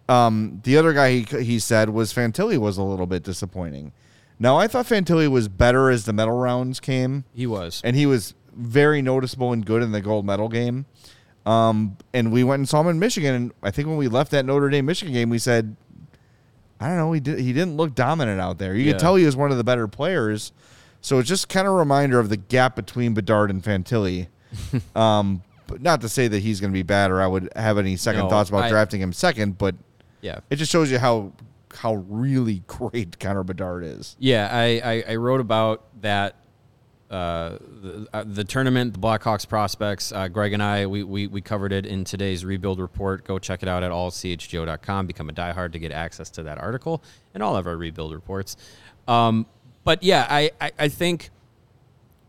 [0.09, 3.91] Um, the other guy he, he said was Fantilli was a little bit disappointing.
[4.39, 7.79] Now I thought Fantilli was better as the medal rounds came, He was.
[7.85, 10.87] and he was very noticeable and good in the gold medal game.
[11.45, 14.31] Um, and we went and saw him in Michigan, and I think when we left
[14.31, 15.75] that Notre Dame Michigan game, we said,
[16.79, 18.75] I don't know, he did he didn't look dominant out there.
[18.75, 18.91] You Yeah.
[18.93, 20.51] could tell he was one of the better players.
[21.01, 24.27] So it's just kind of a reminder of the gap between Bedard and Fantilli.
[24.95, 27.77] um, but not to say that he's going to be bad or I would have
[27.77, 29.73] any second No, thoughts about I- drafting him second, but
[30.21, 30.39] yeah.
[30.49, 31.31] it just shows you how
[31.73, 34.15] how really great Connor Bedard is.
[34.19, 36.35] Yeah, I, I, I wrote about that.
[37.11, 40.13] Uh, the, uh, the tournament, the Blackhawks prospects.
[40.13, 43.25] Uh, Greg and I, we, we, we covered it in today's rebuild report.
[43.25, 45.07] Go check it out at allchgo.com.
[45.07, 48.55] Become a diehard to get access to that article and all of our rebuild reports.
[49.09, 49.45] Um,
[49.83, 51.31] but yeah, I, I, I think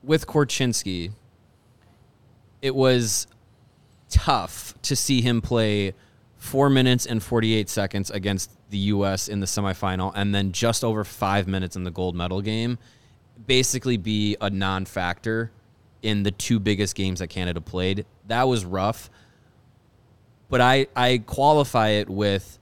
[0.03, 1.12] with Korchinski,
[2.61, 3.29] it was
[4.09, 5.95] tough to see him play
[6.38, 9.29] four minutes and 48 seconds against the U.S.
[9.29, 12.79] in the semifinal and then just over five minutes in the gold medal game
[13.47, 15.51] basically be a non factor
[16.03, 18.05] in the two biggest games that Canada played.
[18.27, 19.11] That was rough.
[20.49, 22.59] But I, I qualify it with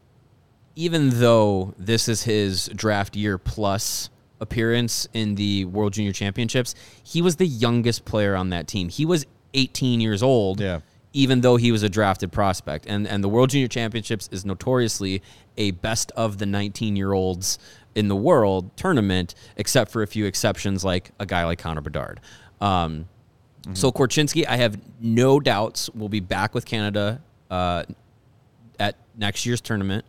[0.77, 4.09] even though this is his draft year plus
[4.41, 8.89] appearance in the World Junior Championships, he was the youngest player on that team.
[8.89, 10.81] He was 18 years old, Yeah.
[11.13, 12.87] even though he was a drafted prospect.
[12.87, 15.21] And and the World Junior Championships is notoriously
[15.57, 17.59] a best of the 19 year olds
[17.95, 22.21] in the world tournament, except for a few exceptions like a guy like Connor Bedard.
[22.61, 23.07] Um,
[23.75, 27.85] So Korchinski, I have no doubts, will be back with Canada uh,
[28.79, 30.05] at next year's tournament.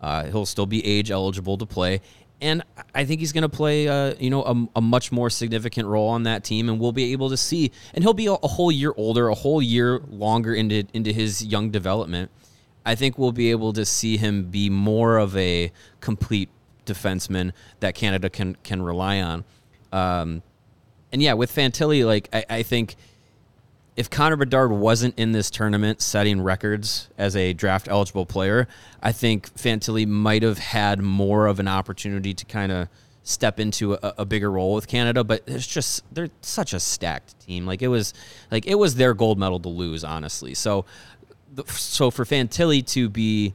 [0.00, 2.00] Uh, he'll still be age eligible to play,
[2.40, 2.62] and
[2.94, 6.08] I think he's going to play, uh, you know, a, a much more significant role
[6.08, 7.70] on that team, and we'll be able to see.
[7.94, 11.44] And he'll be a, a whole year older, a whole year longer into into his
[11.44, 12.30] young development.
[12.84, 16.48] I think we'll be able to see him be more of a complete
[16.92, 19.44] defenseman that Canada can can rely on.
[19.92, 20.42] Um,
[21.12, 22.96] and yeah, with Fantilli, like I, I think
[23.96, 28.66] if Connor Bedard wasn't in this tournament setting records as a draft eligible player,
[29.02, 32.88] I think Fantilli might have had more of an opportunity to kind of
[33.22, 35.22] step into a, a bigger role with Canada.
[35.22, 37.66] But it's just they're such a stacked team.
[37.66, 38.14] Like it was,
[38.50, 40.54] like it was their gold medal to lose, honestly.
[40.54, 40.86] So,
[41.66, 43.54] so for Fantilli to be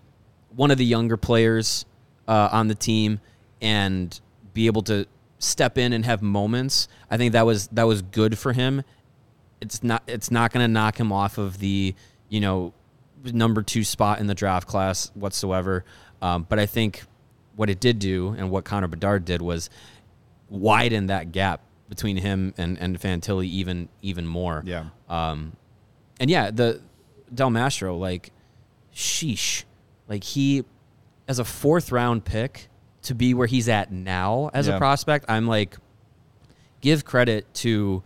[0.55, 1.85] one of the younger players
[2.27, 3.19] uh, on the team
[3.61, 4.19] and
[4.53, 5.05] be able to
[5.39, 8.83] step in and have moments, I think that was that was good for him
[9.61, 11.95] it's not it's not going to knock him off of the
[12.29, 12.73] you know
[13.23, 15.83] number two spot in the draft class whatsoever.
[16.21, 17.03] Um, but I think
[17.55, 19.69] what it did do and what Connor Bedard did was
[20.49, 24.63] widen that gap between him and and Fantilli even even more.
[24.65, 24.85] Yeah.
[25.09, 25.53] Um,
[26.19, 26.81] and yeah, the
[27.33, 28.31] Del Mastro like,
[28.93, 29.63] sheesh,
[30.07, 30.65] like he
[31.27, 32.69] as a fourth round pick
[33.03, 34.75] to be where he's at now as Yeah.
[34.75, 35.75] a prospect, I'm like,
[36.81, 38.03] give credit to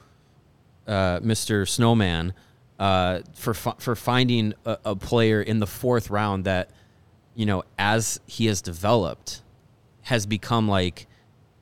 [0.87, 1.67] uh, Mr.
[1.67, 2.33] Snowman
[2.79, 6.69] uh, for fi- for finding a, a player in the fourth round that,
[7.35, 9.41] you know, as he has developed,
[10.01, 11.07] has become like,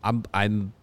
[0.03, 0.73] I'm I'm,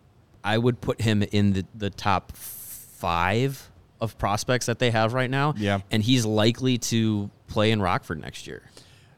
[0.44, 5.30] I would put him in the the top five of prospects that they have right
[5.30, 5.54] now.
[5.56, 5.80] Yeah.
[5.90, 8.62] and he's likely to play in Rockford next year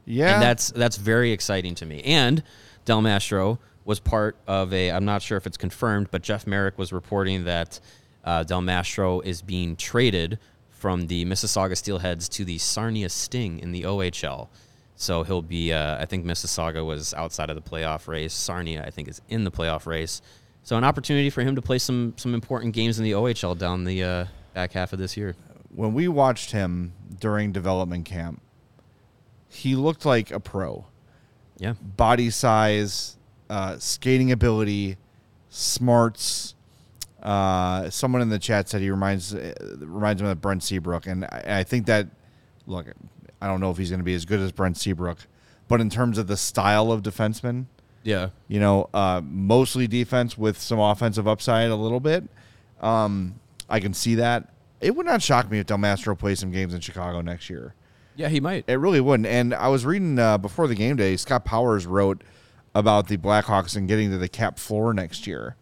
[0.09, 0.35] Yeah.
[0.35, 2.03] and that's that's very exciting to me.
[2.03, 2.43] And
[2.85, 4.91] Del Mastro was part of a.
[4.91, 7.81] I'm not sure if it's confirmed, but Jeff Marek was reporting that
[8.25, 10.39] uh, Del Mastro is being traded
[10.71, 14.49] from the Mississauga Steelheads to the Sarnia Sting in the OHL.
[14.97, 15.73] So he'll be.
[15.73, 18.33] Uh, I think Mississauga was outside of the playoff race.
[18.35, 20.23] Sarnia, I think, is in the playoff race.
[20.63, 23.85] So an opportunity for him to play some some important games in the OHL down
[23.85, 25.37] the uh, back half of this year.
[25.71, 28.43] when we watched him during development camp,
[29.49, 30.87] he looked like a pro.
[31.59, 31.75] Yeah.
[31.81, 33.17] Body size,
[33.51, 34.97] uh, skating ability,
[35.49, 36.55] smarts.
[37.23, 41.25] Uh, someone in the chat said he reminds uh, reminds him of Brent Seabrook, and
[41.25, 42.07] I, I think that
[42.67, 42.87] look,
[43.41, 45.19] I don't know if he's going to be as good as Brent Seabrook,
[45.67, 47.67] but in terms of the style of defenseman,
[48.05, 48.29] Yeah.
[48.47, 52.25] you know, uh, mostly defense with some offensive upside a little bit.
[52.81, 54.53] Um, I can see that.
[54.81, 57.75] It would not shock me if Del Mastro plays some games in Chicago next year.
[58.19, 58.65] Yeah, he might.
[58.67, 59.29] It really wouldn't.
[59.29, 62.25] And I was reading uh, before the game day, Scott Powers wrote
[62.75, 65.55] about the Blackhawks and getting to the cap floor next year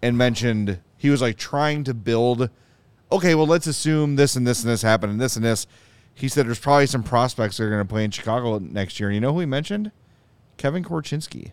[0.00, 2.48] and mentioned he was like trying to build,
[3.12, 5.66] okay, well, let's assume this and this and this happened and this and this.
[6.14, 9.10] He said there's probably some prospects that are going to play in Chicago next year.
[9.10, 9.92] And you know who he mentioned?
[10.56, 11.52] Kevin Korchinski.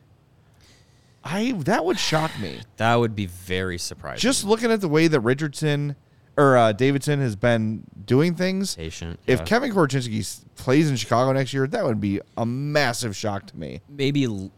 [1.26, 2.62] I that would shock me.
[2.78, 4.22] That would be very surprising.
[4.22, 5.98] Just looking at the way that Richardson
[6.38, 9.20] or uh, Davidson has been doing things, patient.
[9.28, 9.46] if yeah.
[9.46, 13.82] Kevin Korchinski plays in Chicago next year, that would be a massive shock to me.
[13.90, 14.52] maybe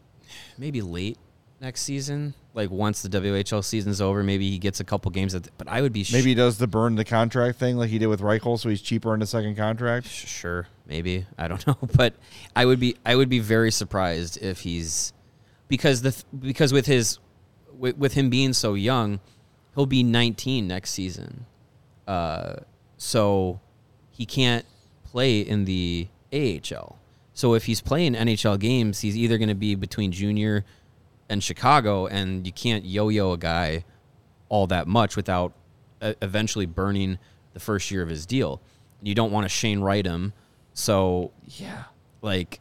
[0.58, 1.18] maybe late
[1.60, 5.34] next season, like once the WHL season's over, maybe he gets a couple games.
[5.34, 7.76] At the, but I would be sh- Maybe he does the burn the contract thing
[7.76, 10.06] like he did with Reichel, so he's cheaper in the second contract.
[10.06, 12.14] sure, maybe I don't know, but
[12.54, 15.12] I would be I would be very surprised if he's
[15.68, 17.18] because the because with his
[17.76, 19.20] with, with him being so young,
[19.74, 21.46] he'll be 19 next season.
[22.06, 22.56] Uh,
[22.96, 23.60] so
[24.10, 24.64] he can't
[25.04, 26.98] play in the AHL.
[27.34, 30.64] So if he's playing NHL games, he's either going to be between junior
[31.28, 33.84] and Chicago, and you can't yo-yo a guy
[34.48, 35.52] all that much without
[36.00, 37.18] uh, eventually burning
[37.52, 38.60] the first year of his deal.
[39.02, 40.32] You don't want to Shane Wright him,
[40.72, 41.84] so Yeah.
[42.22, 42.60] like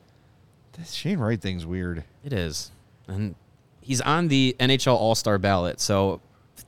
[0.74, 2.04] This Shane Wright thing's weird.
[2.24, 2.72] it is,
[3.08, 3.36] and
[3.82, 5.80] he's on the NHL All Star ballot.
[5.80, 6.22] So,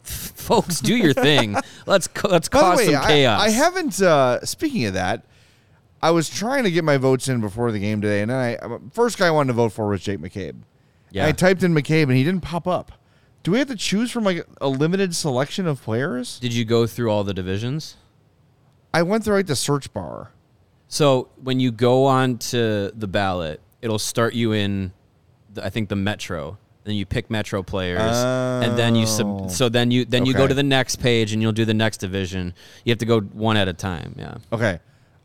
[0.38, 1.56] folks, do your thing.
[1.86, 3.42] Let's let's By cause way, some chaos.
[3.42, 4.02] I, haven't.
[4.02, 5.26] Uh, speaking of that,
[6.02, 8.56] I was trying to get my votes in before the game today, and then I
[8.56, 10.56] uh, first guy I wanted to vote for was Jake McCabe.
[11.12, 11.26] Yeah.
[11.26, 12.92] I typed in McCabe, and he didn't pop up.
[13.44, 16.40] Do we have to choose from like a limited selection of players?
[16.40, 17.96] Did you go through all the divisions?
[18.94, 20.32] I went through like the search bar.
[20.88, 24.94] So when you go on to the ballot, it'll start you in,
[25.54, 26.58] the, I think the Metro.
[26.88, 29.06] Then you pick Metro players, and then you Oh.
[29.06, 29.52] sub.
[29.52, 31.98] So then you then you go to the next page, and you'll do the next
[31.98, 32.54] division.
[32.86, 34.16] You have to go one at a time.
[34.18, 34.36] Yeah.
[34.54, 34.80] Okay.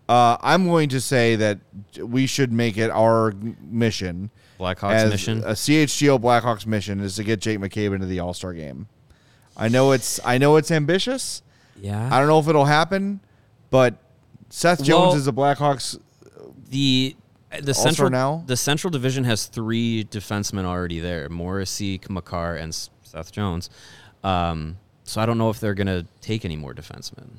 [0.09, 1.61] Uh, I'm going to say that
[1.99, 3.33] we should make it our
[3.71, 4.31] mission.
[4.59, 5.45] Blackhawks mission?
[5.45, 8.89] A CHGO Blackhawks mission is to get Jake McCabe into the All Star game.
[9.57, 11.43] I know it's I know it's ambitious.
[11.81, 12.09] Yeah.
[12.13, 13.21] I don't know if it'll happen,
[13.71, 13.95] but
[14.51, 15.97] Seth Jones Well- is a Blackhawks.
[16.71, 17.15] the
[17.61, 18.43] the All-Star central now?
[18.47, 23.71] the central division has three defensemen already there: Morrissey, Makar, and Seth Jones.
[24.25, 27.39] Um, so I don't know if they're gonna take any more defensemen.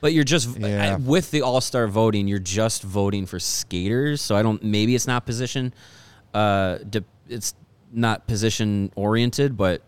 [0.00, 0.96] But you're just Yeah.
[0.96, 4.20] With the All Star voting, you're just voting for skaters.
[4.20, 4.62] So I don't.
[4.62, 5.74] Maybe it's not position.
[6.32, 7.54] Uh, de- it's
[7.92, 9.82] not position oriented, but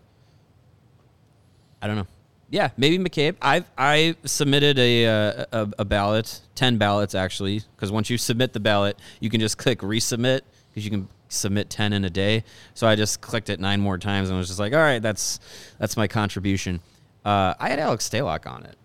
[1.81, 2.07] I don't know.
[2.53, 3.35] Yeah, maybe McCabe.
[3.41, 8.53] I I submitted a uh, a, a ballot, ten ballots actually, because once you submit
[8.53, 12.43] the ballot, you can just click resubmit because you can submit ten in a day.
[12.75, 15.39] So I just clicked it nine more times and was just like, all right, that's
[15.79, 16.79] that's my contribution.
[17.25, 18.77] Uh, I had Alex Stalock on it.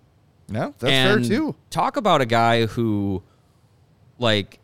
[0.49, 1.55] No, that's And fair too.
[1.69, 3.23] Talk about a guy who,
[4.19, 4.61] like,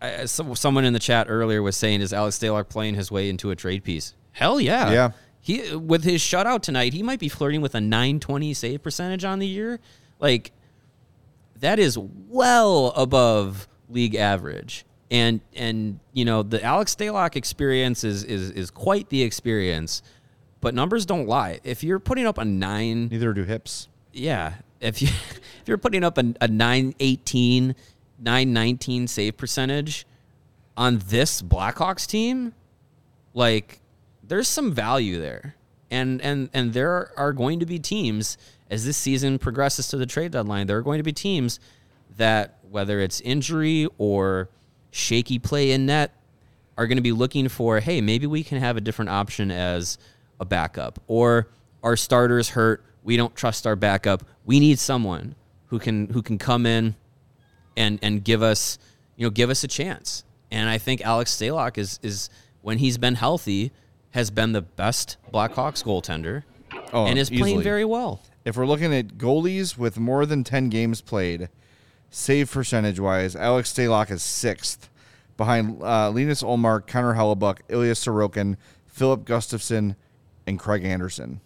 [0.00, 3.28] I, some, someone in the chat earlier was saying, is Alex Stalock playing his way
[3.28, 4.14] into a trade piece?
[4.30, 4.92] Hell yeah.
[4.92, 5.10] Yeah.
[5.40, 9.38] He with his shutout tonight, he might be flirting with a 920 save percentage on
[9.38, 9.80] the year.
[10.18, 10.52] Like,
[11.60, 14.84] that is well above league average.
[15.10, 20.02] And and you know the Alex Stalock experience is is is quite the experience,
[20.60, 21.60] but numbers don't lie.
[21.64, 23.88] If you're putting up a nine Neither do hips.
[24.12, 25.08] yeah, if you
[25.60, 27.74] if you're putting up a, a 918,
[28.18, 30.06] 919 save percentage
[30.76, 32.54] on this Blackhawks team,
[33.34, 33.80] like
[34.30, 35.56] there's some value there.
[35.90, 38.38] And and and there are going to be teams
[38.70, 41.58] as this season progresses to the trade deadline, there are going to be teams
[42.16, 44.48] that whether it's injury or
[44.92, 46.12] shaky play in net
[46.78, 49.98] are going to be looking for, hey, maybe we can have a different option as
[50.38, 51.48] a backup or
[51.82, 54.22] our starters hurt, we don't trust our backup.
[54.44, 55.34] We need someone
[55.66, 56.94] who can who can come in
[57.76, 58.78] and and give us,
[59.16, 60.22] you know, give us a chance.
[60.52, 62.30] And I think Alex Stalock is is
[62.62, 63.72] when he's been healthy
[64.12, 66.42] has been the best Blackhawks goaltender
[66.92, 68.20] Oh, and is playing very well.
[68.44, 71.48] If we're looking at goalies with more than 10 games played,
[72.10, 74.88] save percentage wise, Alex Stalock is sixth
[75.36, 78.56] behind uh, Linus Ullmark, Connor Hellebuyck, Ilya Sorokin,
[78.86, 79.94] Filip Gustavsson,
[80.46, 81.40] and Craig Anderson.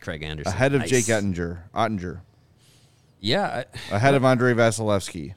[0.00, 0.52] Craig Anderson.
[0.52, 0.90] Ahead of Nice.
[0.90, 2.20] Jake Oettinger, Oettinger.
[3.20, 5.34] Yeah, I- Ahead of Andrei Vasilevskiy.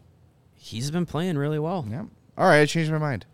[0.55, 1.86] he's been playing really well.
[1.89, 2.05] Yep.
[2.38, 3.26] All right, I changed my mind.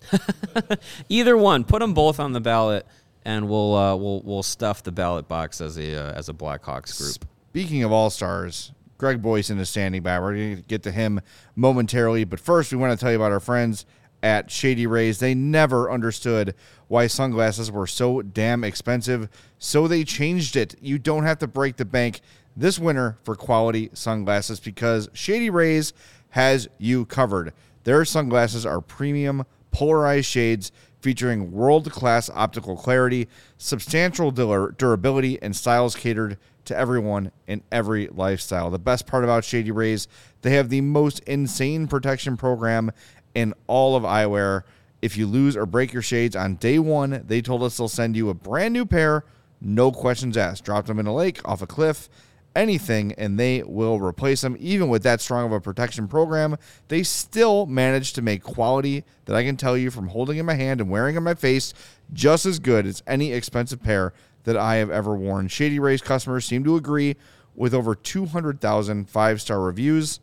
[1.09, 2.85] Either one, put them both on the ballot,
[3.25, 6.97] and we'll uh, we'll we'll stuff the ballot box as a uh, as a Blackhawks
[6.97, 7.29] group.
[7.49, 10.19] Speaking of all stars, Greg Boysen is standing by.
[10.19, 11.21] We're going to get to him
[11.55, 13.85] momentarily, but first we want to tell you about our friends
[14.21, 15.19] at Shady Rays.
[15.19, 16.55] They never understood
[16.87, 20.75] why sunglasses were so damn expensive, so they changed it.
[20.81, 22.21] You don't have to break the bank
[22.55, 25.93] this winter for quality sunglasses because Shady Rays
[26.29, 27.53] has you covered.
[27.83, 30.71] Their sunglasses are premium polarized shades
[31.03, 33.27] featuring world class optical clarity,
[33.57, 38.71] substantial durability, and styles catered to everyone in every lifestyle.
[38.71, 40.07] The best part about Shady Rays,
[40.43, 42.89] they have the most insane protection program
[43.35, 44.63] in all of eyewear.
[45.01, 48.15] If you lose or break your shades on day one, they told us they'll send
[48.15, 49.25] you a brand new pair,
[49.59, 50.63] no questions asked.
[50.63, 52.09] Drop them in a lake, off a cliff,
[52.55, 54.55] anything and they will replace them.
[54.59, 59.35] Even with that strong of a protection program, they still manage to make quality that
[59.35, 61.73] I can tell you from holding in my hand and wearing on my face
[62.11, 65.47] just as good as any expensive pair that I have ever worn.
[65.47, 67.15] Shady Rays customers seem to agree
[67.55, 70.19] with over 200,000 five star reviews.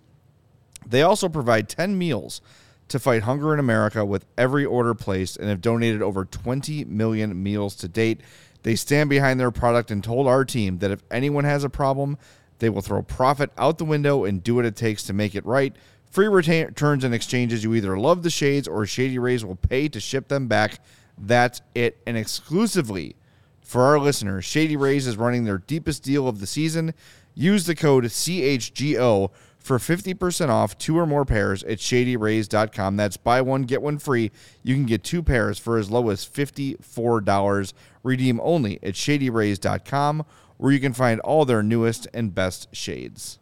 [0.87, 2.41] They also provide 10 meals
[2.89, 7.41] to fight hunger in America with every order placed and have donated over 20 million
[7.41, 8.21] meals to date.
[8.63, 12.19] They stand behind their product and told our team that if anyone has a problem,
[12.59, 15.45] they will throw profit out the window and do what it takes to make it
[15.47, 15.75] right.
[16.11, 17.65] Free returns and exchanges.
[17.65, 20.81] You either love the shades or Shady Rays will pay to ship them back.
[21.17, 21.99] That's it.
[22.07, 23.17] And exclusively
[23.63, 26.95] for our listeners, Shady Rays is running their deepest deal of the season.
[27.35, 29.31] Use the code CHGO
[29.61, 32.97] for 50% off two or more pairs at shadyrays.com.
[32.97, 34.33] That's buy one, get one free.
[34.63, 37.73] You can get two pairs for as low as $54.
[38.03, 40.25] Redeem only at shadyrays.com,
[40.57, 43.39] where you can find all their newest and best shades.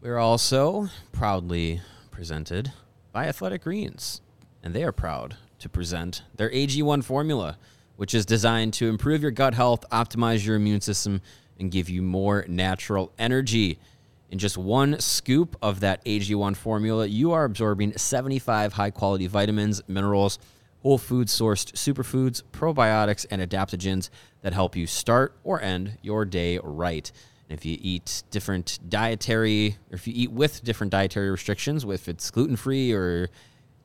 [0.00, 2.72] We're also proudly presented
[3.12, 4.20] by Athletic Greens,
[4.62, 7.58] and they are proud to present their AG1 formula,
[7.96, 11.20] which is designed to improve your gut health, optimize your immune system,
[11.58, 13.78] and give you more natural energy.
[14.30, 19.82] In just one scoop of that AG1 formula, you are absorbing 75 high quality vitamins,
[19.86, 20.38] minerals,
[20.82, 24.10] whole food sourced superfoods, probiotics, and adaptogens
[24.42, 27.10] that help you start or end your day right.
[27.48, 32.08] And if you eat different dietary, or if you eat with different dietary restrictions, if
[32.08, 33.28] it's gluten free or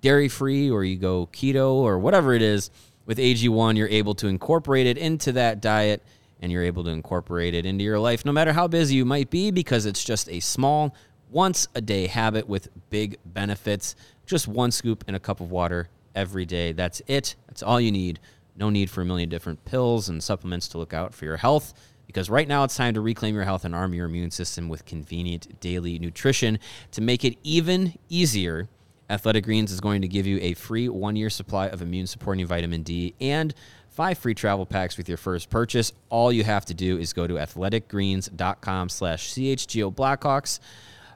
[0.01, 2.69] dairy free, or you go keto or whatever it is,
[3.05, 6.01] with AG1, you're able to incorporate it into that diet
[6.41, 9.29] and you're able to incorporate it into your life no matter how busy you might
[9.29, 10.95] be because it's just a small,
[11.29, 13.95] once a day habit with big benefits.
[14.25, 16.71] Just one scoop in a cup of water every day.
[16.71, 17.35] That's it.
[17.47, 18.19] That's all you need.
[18.55, 21.73] No need for a million different pills and supplements to look out for your health
[22.07, 24.85] because right now it's time to reclaim your health and arm your immune system with
[24.85, 26.59] convenient daily nutrition
[26.91, 28.69] to make it even easier.
[29.09, 32.45] Athletic Greens is going to give you a free one year supply of immune supporting
[32.47, 33.53] vitamin D and
[33.89, 35.93] five free travel packs with your first purchase.
[36.09, 40.59] All you have to do is go to athleticgreens.com slash CHGO Blackhawks.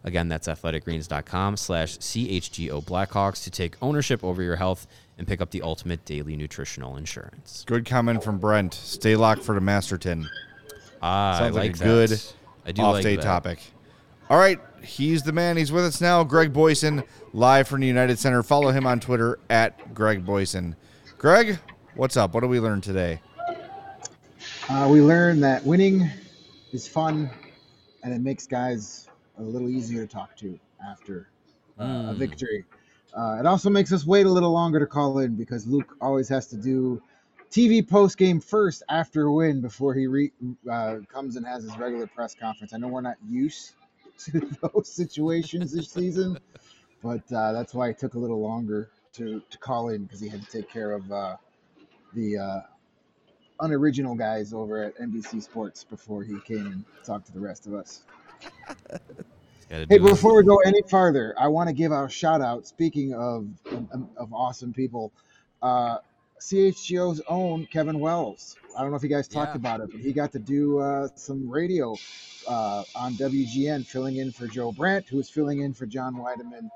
[0.10, 4.88] Again, that's athleticgreens.com slash CHGO Blackhawks to take ownership over your health
[5.20, 7.64] and pick up the ultimate daily nutritional insurance.
[7.68, 8.74] Good comment from Brent.
[8.74, 10.28] Stay locked for the Masterton.
[11.00, 12.22] Ah, Sounds I like, like a good.
[12.66, 13.22] I do off like day that.
[13.22, 13.60] topic.
[14.32, 15.58] All right, he's the man.
[15.58, 16.24] He's with us now.
[16.24, 18.42] Greg Boysen, live from the United Center.
[18.42, 20.76] Follow him on Twitter at Greg Boysen.
[21.20, 21.60] Greg,
[21.94, 22.34] what's up?
[22.34, 23.22] What did we learn today?
[24.68, 26.10] Uh, we learned that winning
[26.72, 27.30] is fun,
[28.02, 29.09] and it makes guys
[29.40, 31.30] a little easier to talk to after
[31.80, 32.66] uh, a victory.
[33.18, 36.30] Uh, it also makes us wait a little longer to call in because Luke always
[36.30, 37.02] has to do
[37.50, 40.32] TV post game first after a win before he re-
[40.70, 42.74] uh, comes and has his regular press conference.
[42.74, 43.74] I know we're not used
[44.26, 46.38] to those situations this season,
[47.02, 50.30] but uh, that's why it took a little longer to, to call in because he
[50.30, 51.38] had to take care of uh,
[52.14, 52.60] the uh,
[53.62, 57.74] unoriginal guys over at NBC Sports before he came and talked to the rest of
[57.74, 58.04] us.
[59.70, 60.10] Gotta Hey, do it.
[60.10, 62.66] before we go any farther, I want to give a shout out.
[62.66, 65.12] Speaking of of, of awesome people,
[65.62, 66.00] uh,
[66.42, 68.58] CHGO's own Kevin Wells.
[68.76, 69.60] I don't know if you guys talked Yeah.
[69.60, 71.96] about it, but he got to do uh, some radio
[72.48, 76.70] uh, on WGN, filling in for Joe Brandt, who was filling in for John Wiedeman.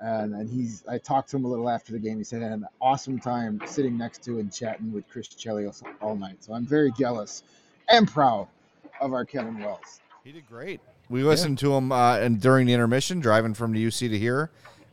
[0.00, 2.18] And, and he's, I talked to him a little after the game.
[2.18, 5.82] He said he had an awesome time sitting next to and chatting with Chris Chelios
[6.00, 6.44] all night.
[6.44, 7.42] So I'm very jealous
[7.88, 8.46] and proud
[9.00, 10.00] of our Kevin Wells.
[10.22, 10.80] He did great.
[11.08, 14.50] We listened to him uh, and during the intermission, driving from the UC to here,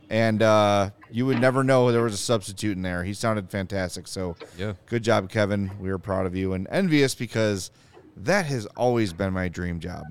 [0.10, 3.04] and uh, you would never know there was a substitute in there.
[3.04, 4.08] He sounded fantastic.
[4.08, 4.74] So, Yeah.
[4.86, 5.72] good job, Kevin.
[5.80, 7.70] We are proud of you and envious because
[8.16, 10.04] that has always been my dream job.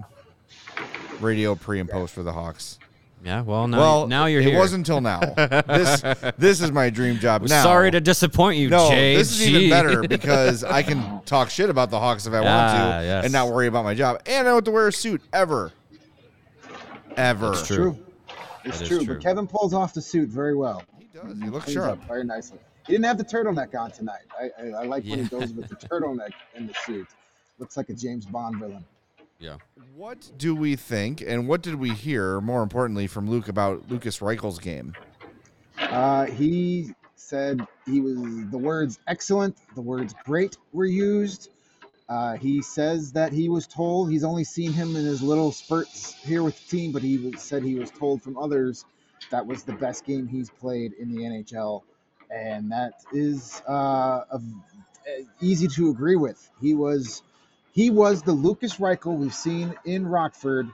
[1.21, 2.79] Radio pre and post for the Hawks.
[3.25, 3.41] Yeah.
[3.41, 4.57] Well, now, well, now you're it here.
[4.57, 5.21] It wasn't until now.
[5.21, 6.03] this
[6.37, 7.63] this is my dream job now.
[7.63, 9.17] Sorry to disappoint you, No, Jay.
[9.17, 12.49] this is even better because I can talk shit about the Hawks if I want
[12.49, 13.25] Ah, to yes.
[13.25, 14.21] and not worry about my job.
[14.27, 15.73] And I don't have to wear a suit ever.
[17.17, 17.51] Ever.
[17.51, 17.99] That's true.
[18.65, 19.15] It's true, true.
[19.15, 20.83] but Kevin pulls off the suit very well.
[20.99, 21.39] He does.
[21.39, 22.01] He looks Cleans sharp.
[22.01, 22.59] up very nicely.
[22.87, 24.23] He didn't have the turtleneck on tonight.
[24.39, 27.07] I, I, I like when he goes with the turtleneck in the suit.
[27.59, 28.85] Looks like a James Bond villain.
[29.39, 29.57] Yeah.
[29.95, 34.21] What do we think, and what did we hear, more importantly, from Luke about Lucas
[34.23, 34.95] Reichel's game?
[35.79, 38.17] Uh, he said he was
[38.51, 41.51] the words excellent, the words great were used.
[42.09, 46.15] Uh, he says that he was told he's only seen him in his little spurts
[46.23, 48.85] here with the team, but he was, said he was told from others
[49.31, 51.83] that was the best game he's played in the NHL,
[52.31, 54.41] and that is uh, a,
[55.41, 56.51] easy to agree with.
[56.61, 57.23] He was
[57.73, 60.69] he was the Lucas Reichel we've seen in Rockford,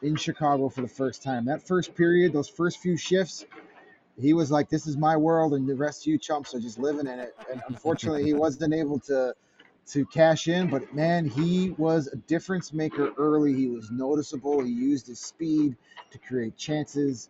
[0.00, 1.44] in Chicago for the first time.
[1.44, 3.44] That first period, those first few shifts,
[4.18, 6.78] he was like, "This is my world, and the rest of you chumps are just
[6.78, 9.34] living in it." And unfortunately, he wasn't able to
[9.88, 10.68] to cash in.
[10.68, 13.54] But man, he was a difference maker early.
[13.54, 14.62] He was noticeable.
[14.62, 15.76] He used his speed
[16.10, 17.28] to create chances,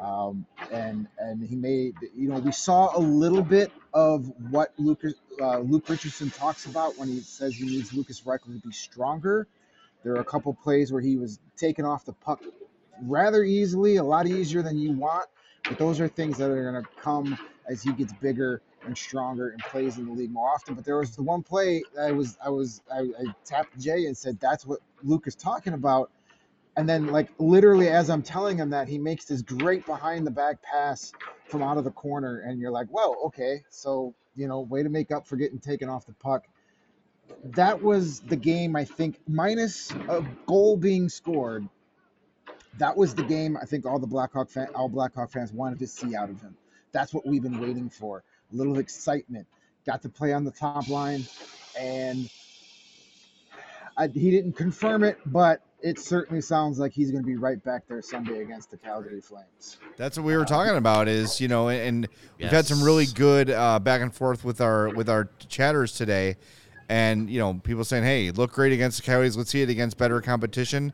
[0.00, 1.94] um, and and he made.
[2.16, 6.98] You know, we saw a little bit of what Lucas uh, Luke Richardson talks about
[6.98, 9.46] when he says he needs Lucas Reichel to be stronger.
[10.02, 12.42] There are a couple plays where he was taken off the puck
[13.02, 15.28] rather easily, a lot easier than you want.
[15.64, 17.38] But those are things that are going to come
[17.68, 20.74] as he gets bigger and stronger and plays in the league more often.
[20.74, 24.16] But there was the one play I was I was I, I tapped Jay and
[24.16, 26.10] said that's what Luke is talking about.
[26.76, 30.30] And then like literally as I'm telling him that he makes this great behind the
[30.30, 31.14] back pass
[31.48, 34.88] from out of the corner and you're like, "Well, okay." So, you know, way to
[34.88, 36.44] make up for getting taken off the puck.
[37.54, 41.64] That was the game I think minus a goal being scored
[42.78, 45.86] that was the game I think all the Blackhawk fan, all Blackhawk fans wanted to
[45.86, 46.56] see out of him.
[46.92, 48.22] That's what we've been waiting for.
[48.52, 49.46] A little excitement.
[49.86, 51.24] Got to play on the top line,
[51.78, 52.30] and
[53.96, 57.62] I, he didn't confirm it, but it certainly sounds like he's going to be right
[57.64, 59.78] back there Sunday against the Calgary Flames.
[59.96, 61.08] That's what we were talking about.
[61.08, 64.90] Is you know, and we've had some really good uh, back and forth with our
[64.90, 66.36] with our chatters today,
[66.88, 69.36] and you know, people saying, "Hey, look great against the Coyotes.
[69.36, 70.92] Let's see it against better competition.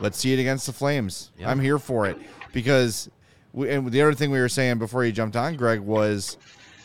[0.00, 1.50] Let's see it against the Flames." Yeah.
[1.50, 2.18] I'm here for it
[2.52, 3.10] because,
[3.52, 6.36] we, and the other thing we were saying before you jumped on, Greg, was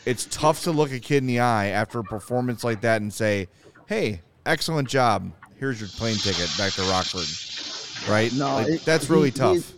[0.06, 3.12] it's tough to look a kid in the eye after a performance like that and
[3.12, 3.48] say,
[3.86, 5.32] "Hey, excellent job.
[5.58, 8.32] Here's your plane ticket back to Rockford." Right?
[8.34, 9.72] No, Like, it- that's really he- tough.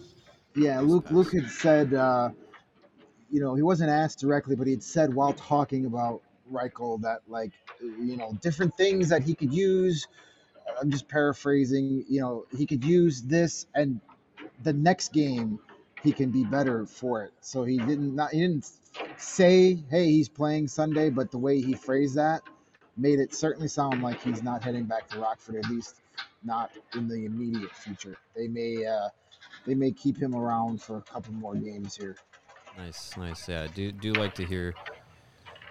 [0.56, 2.30] Yeah, Luke Luke had said, uh,
[3.30, 7.20] you know, he wasn't asked directly, but he had said while talking about Reichel that
[7.28, 10.06] like, you know, different things that he could use.
[10.80, 12.04] I'm just paraphrasing.
[12.08, 14.00] You know, he could use this, and
[14.64, 15.58] the next game
[16.02, 17.32] he can be better for it.
[17.40, 18.68] So he didn't not he didn't
[19.18, 22.42] say, hey, he's playing Sunday, but the way he phrased that
[22.96, 26.00] made it certainly sound like he's not heading back to Rockford, at least
[26.42, 28.16] not in the immediate future.
[28.34, 28.86] They may.
[28.86, 29.08] Uh,
[29.66, 32.16] they may keep him around for a couple more games here.
[32.78, 33.48] Nice, nice.
[33.48, 34.74] Yeah, do do like to hear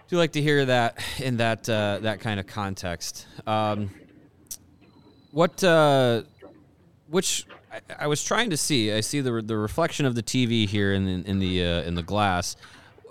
[0.07, 3.25] do like to hear that in that uh, that kind of context.
[3.47, 3.89] Um,
[5.31, 6.23] what uh,
[7.07, 8.91] which I, I was trying to see.
[8.91, 12.03] I see the the reflection of the TV here in in the uh, in the
[12.03, 12.55] glass.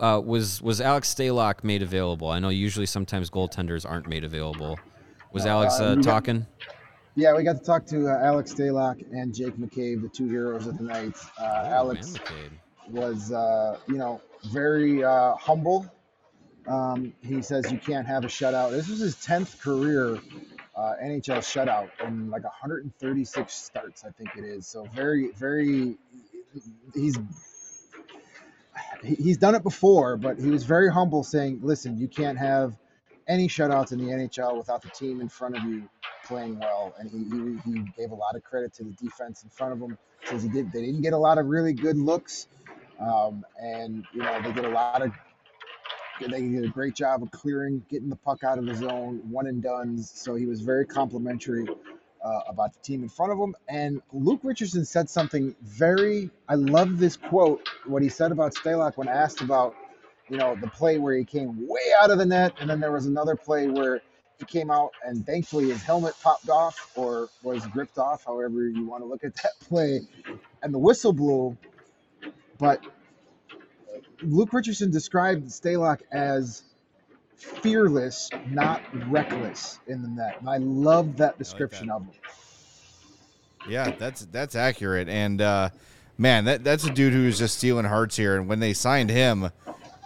[0.01, 2.28] Uh, was was Alex Stalock made available?
[2.28, 4.78] I know usually sometimes goaltenders aren't made available.
[5.32, 6.47] Was Alex uh, uh, talking?
[7.16, 10.66] Yeah, we got to talk to uh, Alex Stalock and Jake McCabe, the two heroes
[10.66, 11.14] of the night.
[11.38, 12.16] Uh, Oh, Alex
[12.88, 14.20] was, uh, you know,
[14.53, 15.86] very uh, humble.
[16.66, 18.70] Um, he says you can't have a shutout.
[18.72, 20.18] This was his 10th career
[20.76, 24.66] uh, NHL shutout in like 136 starts, I think it is.
[24.66, 25.97] So very, very,
[26.95, 27.22] he's he-
[29.03, 32.76] he's done it before, but he was very humble, saying, "Listen, you can't have
[33.28, 35.88] any shutouts in the NHL without the team in front of you
[36.26, 36.95] playing well.
[36.99, 37.18] And he,
[37.70, 39.99] he, he gave a lot of credit to the defense in front of him.
[40.24, 40.72] Says he did.
[40.72, 42.49] They didn't get a lot of really good looks,
[42.99, 45.12] um, and you know they did a lot of.
[46.20, 49.47] They did a great job of clearing, getting the puck out of the zone, one
[49.49, 50.11] and duns.
[50.14, 51.66] So he was very complimentary
[52.25, 53.55] uh, about the team in front of him.
[53.68, 56.31] And Luke Richardson said something very.
[56.49, 57.68] I love this quote.
[57.87, 59.75] What he said about Stalock when asked about,
[60.31, 62.93] you know, the play where he came way out of the net, and then there
[62.93, 64.03] was another play where
[64.39, 68.87] he came out and thankfully his helmet popped off or was ripped off, however you
[68.87, 70.01] want to look at that play,
[70.62, 71.57] and the whistle blew.
[72.59, 72.81] But
[74.22, 76.62] Luke Richardson described Stalock as
[77.37, 80.37] fearless, not reckless in the net.
[80.41, 81.95] And I love that description that.
[81.95, 82.12] of him.
[83.68, 85.09] Yeah, that's that's accurate.
[85.09, 85.70] And uh,
[86.18, 88.37] man, that that's a dude who's just stealing hearts here.
[88.37, 89.51] And when they signed him,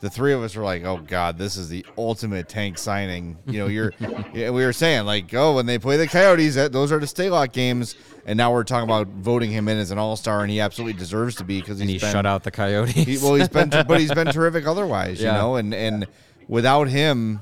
[0.01, 3.61] the three of us were like, "Oh God, this is the ultimate tank signing." You
[3.61, 3.93] know, you're
[4.33, 7.07] yeah, we were saying like, "Oh, when they play the Coyotes, that those are the
[7.07, 10.51] Stalock games." And now we're talking about voting him in as an All Star, and
[10.51, 12.95] he absolutely deserves to be because And he been, shut out the Coyotes.
[12.95, 15.57] He, well, he's been, but he's been terrific otherwise, you know.
[15.57, 16.07] And and
[16.49, 17.41] without him,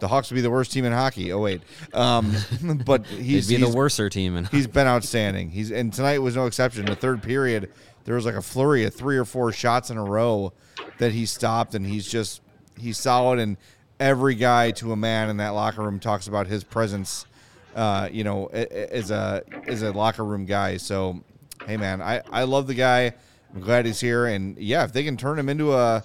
[0.00, 1.32] the Hawks would be the worst team in hockey.
[1.32, 1.62] Oh wait,
[1.94, 2.34] um,
[2.84, 4.36] but he's He'd be the he's- worser team.
[4.36, 5.50] In He's been outstanding.
[5.50, 6.80] He's and tonight was no exception.
[6.80, 7.70] In the third period,
[8.04, 10.52] there was like a flurry of three or four shots in a row
[10.98, 12.42] that he stopped, and he's just
[12.78, 13.38] he's solid.
[13.38, 13.56] And
[13.98, 17.26] every guy to a man in that locker room talks about his presence.
[17.74, 20.76] Uh, you know, as a as a locker room guy.
[20.76, 21.22] So,
[21.66, 23.12] hey man, I I love the guy.
[23.54, 26.04] I'm glad he's here, and yeah, if they can turn him into a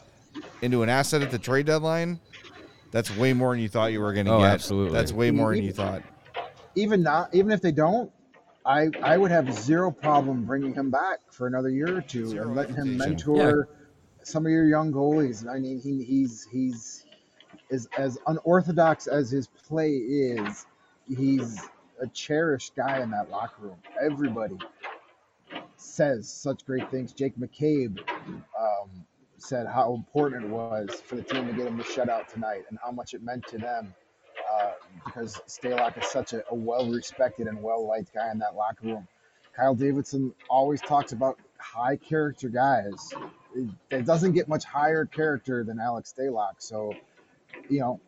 [0.61, 2.19] into an asset at the trade deadline,
[2.91, 4.51] that's way more than you thought you were going to Oh, get.
[4.51, 4.93] absolutely.
[4.97, 6.03] That's way more than you thought.
[6.75, 8.11] Even not, even if they don't,
[8.65, 12.47] I I would have zero problem bringing him back for another year or two Zero
[12.47, 13.15] and letting him hesitation.
[13.15, 13.69] mentor
[14.23, 15.47] some of your young goalies.
[15.49, 17.05] I mean, he, he's he's
[17.69, 20.65] is as unorthodox as his play is.
[21.07, 21.59] He's
[22.01, 23.77] a cherished guy in that locker room.
[24.01, 24.57] Everybody
[25.77, 27.13] says such great things.
[27.13, 28.89] Jake McCabe um,
[29.41, 32.77] said how important it was for the team to get him the shutout tonight and
[32.83, 33.93] how much it meant to them
[34.51, 34.71] uh,
[35.05, 39.07] because Stalock is such a, a well-respected and well-liked guy in that locker room.
[39.55, 43.13] Kyle Davidson always talks about high character guys.
[43.55, 46.53] It, it doesn't get much higher character than Alex Stalock.
[46.59, 46.93] So,
[47.69, 47.99] you know,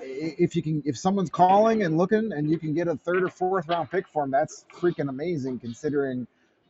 [0.00, 3.28] if you can, if someone's calling and looking, and you can get a third or
[3.28, 5.60] fourth round pick for him, that's freaking amazing.
[5.60, 6.26] Considering,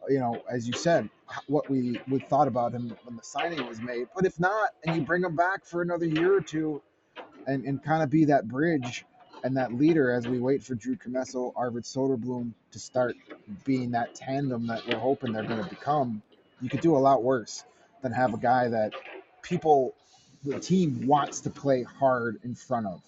[0.09, 1.09] you know, as you said,
[1.47, 4.09] what we we thought about him when the signing was made.
[4.15, 6.83] But if not, and you bring him back for another year or two,
[7.47, 9.07] and and kind of be that bridge
[9.45, 13.17] and that leader as we wait for Drew Commesso, Arvid Soderblom to start
[13.65, 16.23] being that tandem that we're hoping they're going to become,
[16.61, 17.65] you could do a lot worse
[18.03, 18.93] than have a guy that
[19.43, 19.97] people,
[20.45, 23.03] the team wants to play hard in front of.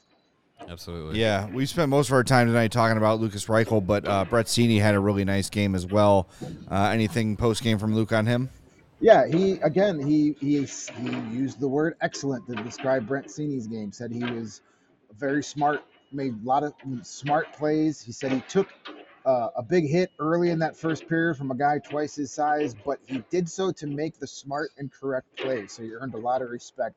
[0.69, 1.21] Absolutely.
[1.21, 4.47] Yeah, we spent most of our time tonight talking about Lucas Reichel, but uh, Brett
[4.47, 6.29] Seney had a really nice game as well.
[6.71, 8.49] Uh, anything post game from Luke on him?
[9.01, 13.93] Yeah, he again he he he used the word excellent to describe Brent Seney's game.
[13.93, 14.61] Said he was
[15.19, 15.83] very smart,
[16.13, 18.03] made a lot of smart plays.
[18.03, 18.69] He said he took
[19.25, 22.75] uh, a big hit early in that first period from a guy twice his size,
[22.85, 25.67] but he did so to make the smart and correct play.
[25.67, 26.95] So he earned a lot of respect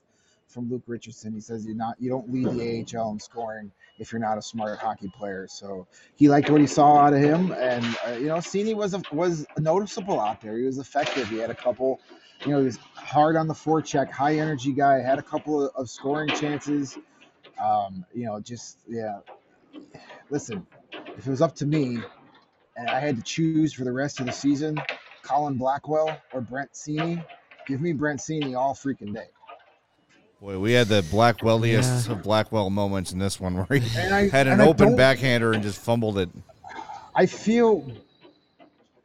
[0.54, 1.34] from Luke Richardson.
[1.34, 4.42] He says you're not you don't lead the AHL in scoring if you're not a
[4.42, 5.48] smart hockey player.
[5.50, 8.94] So he liked what he saw out of him, and uh, you know, Seney was
[8.94, 10.58] a, was noticeable out there.
[10.58, 11.28] He was effective.
[11.30, 12.00] He had a couple,
[12.46, 15.00] you know, he was hard on the forecheck, high energy guy.
[15.00, 16.98] Had a couple of, of scoring chances.
[17.62, 19.20] Um, you know, just yeah.
[20.30, 20.66] Listen,
[21.18, 22.00] if it was up to me,
[22.76, 24.78] and I had to choose for the rest of the season,
[25.24, 27.24] Colin Blackwell or Brent Seney,
[27.68, 29.28] give me Brent Seney all freaking day.
[30.44, 34.46] Boy, we had the Blackwelliest of Blackwell moments in this one where he I- had
[34.48, 36.30] an open don't- backhander and just fumbled it.
[37.16, 37.90] I feel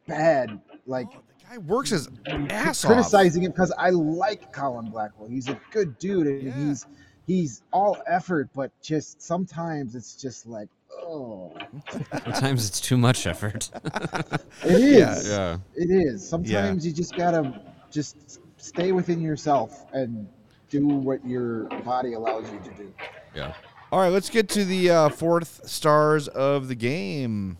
[0.05, 2.09] bad, like oh, The guy works his
[2.49, 2.91] ass off.
[2.91, 5.29] criticizing him because I like Colin Blackwell.
[5.29, 6.53] He's a good dude, and Yeah.
[6.55, 6.85] he's
[7.25, 11.53] he's all effort, but just sometimes it's just like, oh,
[12.23, 13.69] Sometimes it's too much effort.
[14.65, 15.29] it is.
[15.29, 15.57] yeah.
[15.75, 16.27] It is.
[16.27, 17.61] Sometimes you just gotta
[17.91, 20.27] just stay within yourself and
[20.69, 22.93] do what your body allows you to do.
[23.35, 23.53] Yeah.
[23.91, 27.57] All right, let's get to the uh, fourth stars of the game.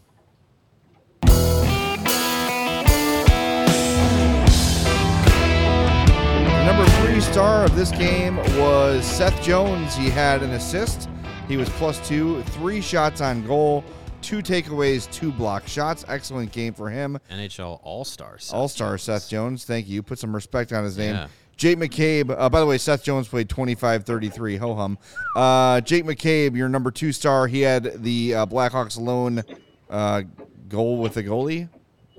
[6.49, 9.95] The number three star of this game was Seth Jones.
[9.95, 11.10] He had an assist.
[11.47, 13.84] He was plus two, three shots on goal,
[14.22, 16.05] two takeaways, two block shots.
[16.07, 17.18] Excellent game for him.
[17.32, 18.51] NHL All Stars.
[18.53, 19.66] All star Seth Jones.
[19.66, 20.03] Thank you.
[20.03, 21.16] Put some respect on his name.
[21.16, 21.28] Yeah.
[21.60, 22.34] Jake McCabe.
[22.36, 24.55] Uh, by the way, Seth Jones played 25 33.
[24.57, 24.97] Ho hum.
[25.36, 27.47] Uh, Jake McCabe, your number two star.
[27.47, 29.43] He had the uh, Blackhawks lone
[29.89, 30.24] uh,
[30.70, 31.68] goal with the goalie.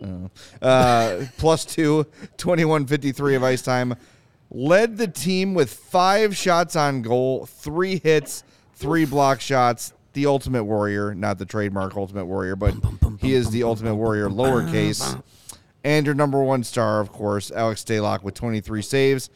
[0.00, 0.28] Uh,
[0.62, 3.96] uh, plus two, 21 53 of ice time.
[4.50, 9.94] Led the team with five shots on goal, three hits, three block shots.
[10.12, 12.74] The Ultimate Warrior, not the trademark Ultimate Warrior, but
[13.20, 15.22] he is the Ultimate Warrior lowercase.
[15.82, 19.30] And your number one star, of course, Alex Stalock with 23 saves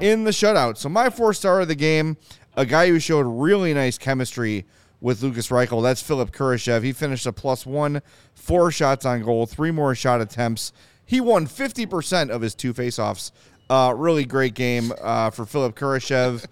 [0.00, 0.76] in the shutout.
[0.76, 2.18] So my four star of the game,
[2.54, 4.66] a guy who showed really nice chemistry
[5.00, 5.82] with Lucas Reichel.
[5.82, 6.82] That's Philipp Kurashev.
[6.82, 8.02] He finished a plus one,
[8.34, 10.72] four shots on goal, three more shot attempts.
[11.04, 13.30] He won 50% of his two faceoffs.
[13.70, 16.44] Uh, really great game uh, for Philipp Kurashev.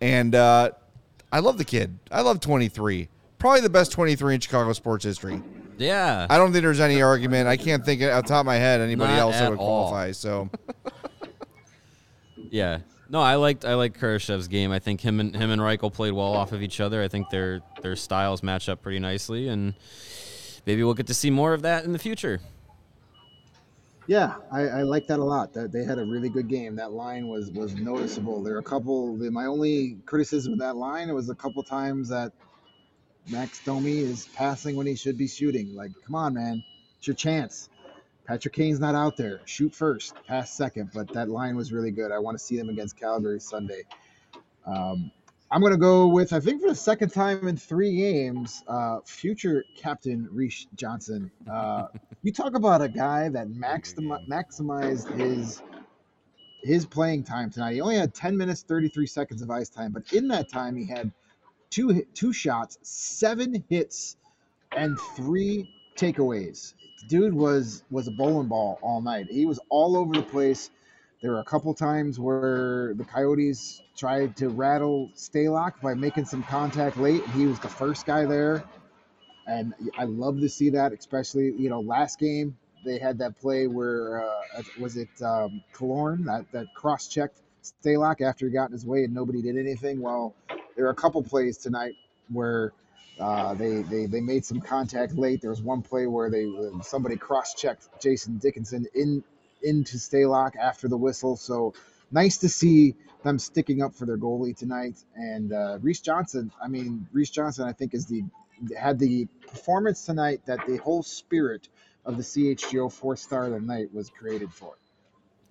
[0.00, 0.70] And uh,
[1.32, 1.98] I love the kid.
[2.10, 3.08] I love 23.
[3.38, 5.42] Probably the best 23 in Chicago sports history.
[5.82, 6.26] Yeah.
[6.30, 7.48] I don't think there's any argument.
[7.48, 9.58] I can't think off the top of my head anybody Not else that at would
[9.58, 9.88] all.
[9.88, 10.12] qualify.
[10.12, 10.48] So
[12.50, 12.78] Yeah.
[13.08, 14.72] No, I liked I liked Kurashev's game.
[14.72, 17.02] I think him and him and Reichel played well off of each other.
[17.02, 19.74] I think their their styles match up pretty nicely, and
[20.64, 22.40] maybe we'll get to see more of that in the future.
[24.06, 25.52] Yeah, I, I like that a lot.
[25.52, 26.74] That they had a really good game.
[26.76, 28.42] That line was was noticeable.
[28.42, 29.16] There are a couple.
[29.16, 32.32] The, my only criticism of that line it was a couple times that
[33.28, 35.74] Max Domi is passing when he should be shooting.
[35.74, 36.64] Like, come on, man,
[36.98, 37.68] it's your chance.
[38.26, 39.40] Patrick Kane's not out there.
[39.44, 40.90] Shoot first, pass second.
[40.94, 42.12] But that line was really good.
[42.12, 43.82] I want to see them against Calgary Sunday.
[44.66, 45.10] Um,
[45.50, 49.00] I'm going to go with, I think for the second time in three games, uh,
[49.04, 51.30] future captain Reese Johnson.
[51.50, 51.88] Uh,
[52.22, 55.62] you talk about a guy that maximi- maximized his
[56.62, 57.74] his playing time tonight.
[57.74, 60.86] He only had 10 minutes 33 seconds of ice time, but in that time he
[60.86, 61.10] had
[61.72, 64.16] two two shots, seven hits,
[64.76, 65.66] and three
[65.96, 66.74] takeaways.
[67.08, 69.26] Dude was was a bowling ball all night.
[69.30, 70.70] He was all over the place.
[71.20, 76.42] There were a couple times where the Coyotes tried to rattle Stalock by making some
[76.44, 77.24] contact late.
[77.30, 78.62] He was the first guy there,
[79.46, 80.92] and I love to see that.
[80.92, 86.24] Especially you know last game they had that play where uh, was it um, Kalorn
[86.26, 90.00] that that cross checked Stalock after he got in his way and nobody did anything.
[90.00, 90.34] Well,
[90.76, 91.94] there are a couple plays tonight
[92.28, 92.72] where
[93.20, 95.40] uh, they, they they made some contact late.
[95.40, 96.46] There was one play where they
[96.82, 99.22] somebody cross checked Jason Dickinson in
[99.62, 101.36] into Stalock after the whistle.
[101.36, 101.74] So
[102.10, 104.96] nice to see them sticking up for their goalie tonight.
[105.14, 108.24] And uh, Reese Johnson, I mean Reese Johnson, I think is the
[108.78, 111.68] had the performance tonight that the whole spirit
[112.04, 114.74] of the CHGO four star of the night was created for.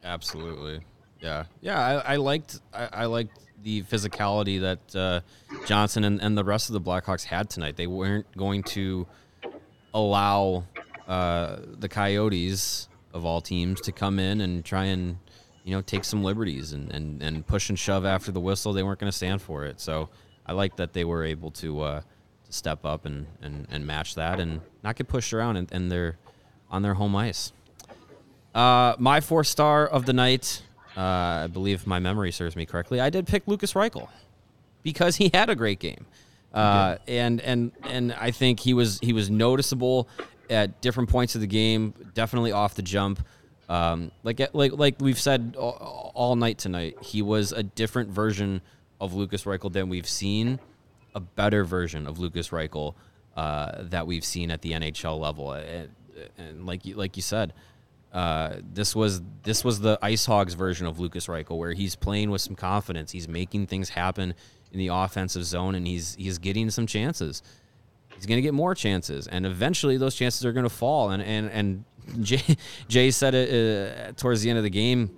[0.03, 0.82] Absolutely.
[1.22, 1.45] Yeah.
[1.61, 1.80] Yeah.
[1.80, 5.22] I, I liked I, I liked the physicality that uh,
[5.67, 7.76] Johnson and, and the rest of the Blackhawks had tonight.
[7.76, 9.07] They weren't going to
[9.93, 10.63] allow
[11.07, 15.17] uh, the Coyotes of all teams to come in and try and
[15.63, 18.74] you know take some liberties and, and, and push and shove after the whistle.
[18.74, 19.80] They weren't going to stand for it.
[19.80, 20.09] So
[20.45, 22.01] I like that they were able to uh,
[22.45, 25.91] to step up and, and, and match that and not get pushed around and, and
[25.91, 26.17] they're
[26.69, 27.51] on their home ice.
[28.55, 30.61] Uh, my four star of the night,
[30.96, 33.00] I believe my memory serves me correctly.
[33.00, 34.10] I did pick Lucas Reichel
[34.84, 36.06] because he had a great game,
[36.54, 40.08] uh, and and and I think he was he was noticeable
[40.50, 41.94] at different points of the game.
[42.14, 43.26] Definitely off the jump.
[43.70, 48.62] Um, like like like we've said all, all night tonight, he was a different version
[49.00, 50.60] of Lucas Reichel than we've seen.
[51.16, 52.96] A better version of Lucas Reichel
[53.36, 55.89] uh, that we've seen at the NHL level, and,
[56.38, 57.54] and like you, like you said,
[58.12, 62.30] uh, this was this was the Ice Hogs version of Lucas Reichel, where he's playing
[62.30, 63.12] with some confidence.
[63.12, 64.34] He's making things happen
[64.72, 67.41] in the offensive zone, and he's he's getting some chances.
[68.16, 71.12] He's going to get more chances, and eventually those chances are going to fall.
[71.12, 71.86] And and and
[72.26, 72.57] Jay,
[72.88, 75.18] Jay said it uh, towards the end of the game.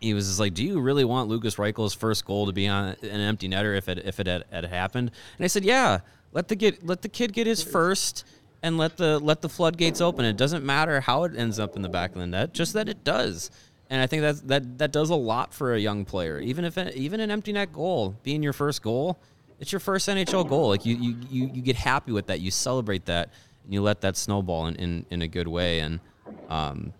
[0.00, 2.96] He was just like, "Do you really want Lucas Reichel's first goal to be on
[3.02, 6.00] an empty netter if it if it had, had happened?" And I said, "Yeah,
[6.32, 8.24] let the get let the kid get his first,
[8.62, 10.24] and let the let the floodgates open.
[10.24, 12.88] It doesn't matter how it ends up in the back of the net, just that
[12.88, 13.50] it does."
[13.90, 16.38] And I think that that that does a lot for a young player.
[16.40, 19.18] Even if even an empty net goal being your first goal,
[19.58, 20.68] it's your first NHL goal.
[20.68, 23.30] Like you you you, you get happy with that, you celebrate that,
[23.64, 25.80] and you let that snowball in in, in a good way.
[25.80, 26.00] And
[26.48, 26.92] um,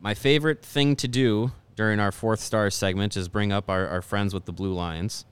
[0.00, 4.02] my favorite thing to do during our fourth star segment is bring up our, our
[4.02, 5.24] friends with the blue lines,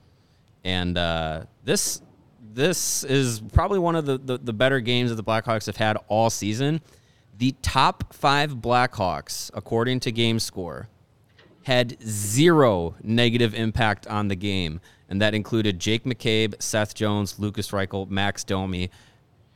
[0.63, 2.01] and uh, this
[2.53, 5.97] this is probably one of the, the, the better games that the Blackhawks have had
[6.07, 6.81] all season.
[7.37, 10.87] The top five Blackhawks, according to Game Score,
[11.63, 17.71] had zero negative impact on the game, and that included Jake McCabe, Seth Jones, Lucas
[17.71, 18.89] Reichel, Max Domi,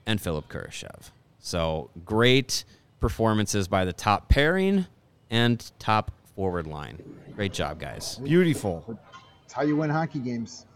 [0.06, 1.12] and Philipp Kurashev.
[1.39, 2.64] So great
[3.00, 4.86] performances by the top pairing
[5.30, 7.02] and top forward line.
[7.36, 8.18] Great job, guys.
[8.18, 9.00] Beautiful.
[9.43, 10.66] It's how you win hockey games.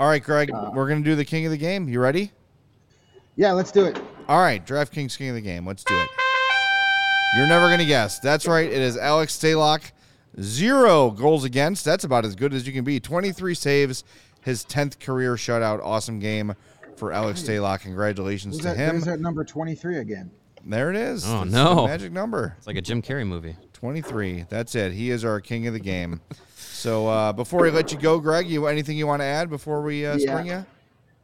[0.00, 1.86] All right, Greg, uh, we're going to do the king of the game.
[1.86, 2.32] You ready?
[3.36, 4.00] Yeah, let's do it.
[4.28, 5.66] All right, DraftKings king of the game.
[5.66, 6.08] Let's do it.
[7.36, 8.18] You're never going to guess.
[8.18, 8.64] That's right.
[8.64, 9.92] It is Alex Stalock.
[10.40, 11.84] Zero goals against.
[11.84, 12.98] That's about as good as you can be.
[12.98, 14.04] 23 saves,
[14.40, 15.84] his 10th career shutout.
[15.84, 16.54] Awesome game
[16.96, 17.80] for Alex Stalock.
[17.80, 18.92] Congratulations Who's to that, him.
[18.92, 20.30] There's that number 23 again.
[20.64, 21.26] There it is.
[21.26, 21.86] Oh, That's no.
[21.86, 22.54] magic number.
[22.56, 23.54] It's like a Jim Carrey movie.
[23.74, 24.46] 23.
[24.48, 24.92] That's it.
[24.92, 26.22] He is our king of the game.
[26.80, 29.82] So uh, before we let you go, Greg, you anything you want to add before
[29.82, 30.30] we uh, Yeah.
[30.30, 30.66] spring you?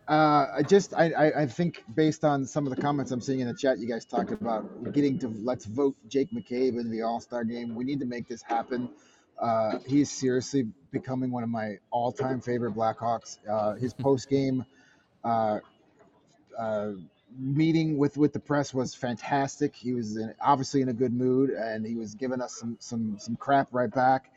[0.06, 3.40] Uh, I just I, I I think based on some of the comments I'm seeing
[3.40, 7.02] in the chat, you guys talked about getting to let's vote Jake McCabe in the
[7.02, 7.74] All Star game.
[7.74, 8.90] We need to make this happen.
[9.40, 13.38] Uh, he's seriously becoming one of my all-time favorite Blackhawks.
[13.48, 14.64] Uh, his post-game
[15.24, 15.60] uh,
[16.58, 16.92] uh,
[17.38, 19.74] meeting with with the press was fantastic.
[19.74, 23.16] He was in, obviously in a good mood, and he was giving us some some
[23.18, 24.30] some crap right back.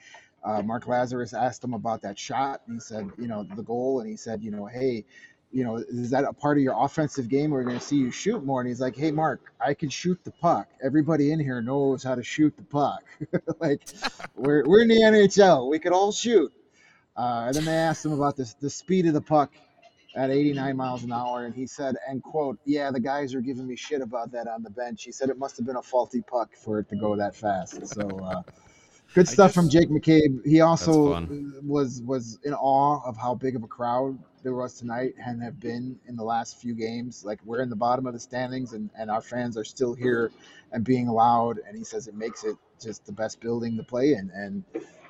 [0.43, 4.09] Uh, Mark Lazerus asked him about that shot, he said, you know, the goal, and
[4.09, 5.03] he said, you know, hey,
[5.51, 7.49] you know, is that a part of your offensive game?
[7.49, 8.61] We're going to see you shoot more.
[8.61, 10.67] And he's like, hey, Mark, I can shoot the puck.
[10.83, 13.03] Everybody in here knows how to shoot the puck.
[13.59, 13.81] like,
[14.35, 15.69] we're, we're in the NHL.
[15.69, 16.53] We could all shoot.
[17.17, 19.51] Uh, and then they asked him about this, the speed of the puck
[20.15, 21.45] at 89 miles an hour.
[21.45, 24.61] And he said, and quote, yeah, the guys are giving me shit about that on
[24.61, 25.03] the bench.
[25.03, 27.87] He said it must have been a faulty puck for it to go that fast.
[27.87, 28.43] So, uh,
[29.13, 30.45] good stuff from Jake McCabe.
[30.45, 31.25] He also
[31.63, 35.59] was was in awe of how big of a crowd there was tonight and have
[35.59, 37.25] been in the last few games.
[37.25, 40.31] Like we're in the bottom of the standings and, and our fans are still here
[40.71, 41.59] and being loud.
[41.67, 44.31] And he says it makes it just the best building to play in.
[44.33, 44.63] And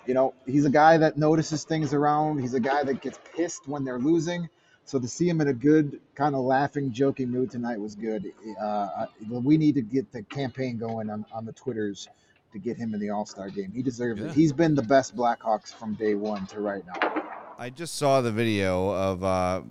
[0.07, 2.39] you know, he's a guy that notices things around.
[2.39, 4.49] He's a guy that gets pissed when they're losing.
[4.85, 8.33] So to see him in a good kind of laughing, joking mood tonight was good.
[8.59, 12.07] Uh, we need to get the campaign going on, on the Twitters
[12.51, 13.71] to get him in the All Star game.
[13.73, 14.27] He deserves Yeah.
[14.27, 14.33] it.
[14.33, 17.23] He's been the best Blackhawks from day one to right now.
[17.57, 19.61] I just saw the video of uh,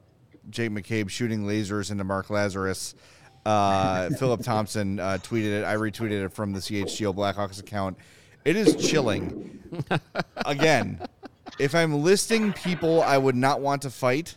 [0.50, 2.94] Jake McCabe shooting lasers into Mark Lazerus.
[3.46, 5.64] Uh, Philip Thompson uh, tweeted it.
[5.64, 7.96] I retweeted it from the CHGO Blackhawks account.
[8.44, 9.58] It is chilling.
[10.46, 11.00] Again,
[11.58, 14.36] if I'm listing people I would not want to fight,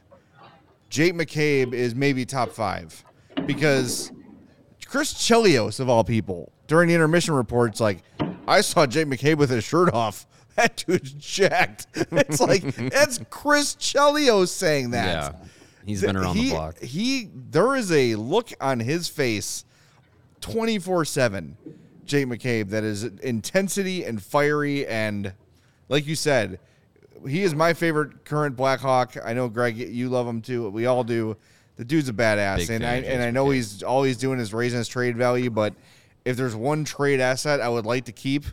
[0.90, 3.04] Jake McCabe is maybe top five
[3.46, 4.12] because
[4.86, 8.04] Chris Chelios of all people during the intermission reports like
[8.52, 10.28] I saw Jake McCabe with his shirt off.
[10.58, 11.88] That dude's jacked.
[12.12, 15.34] It's like that's Chris Chelios saying that.
[15.34, 15.40] Yeah.
[15.86, 16.80] He's been around he, the block.
[16.82, 19.64] He there is a look on his face
[20.42, 21.54] 24/7
[22.06, 25.32] Jake McCabe that is intensity and fiery and
[25.88, 26.60] like you said
[27.26, 29.16] he is my favorite current Blackhawk.
[29.24, 30.70] I know Greg you love him too.
[30.70, 31.38] We all do.
[31.78, 34.54] The dude's a badass Big and I and I know he's all he's doing is
[34.54, 35.74] raising his trade value, but
[36.26, 38.46] if there's one trade asset I would like to keep,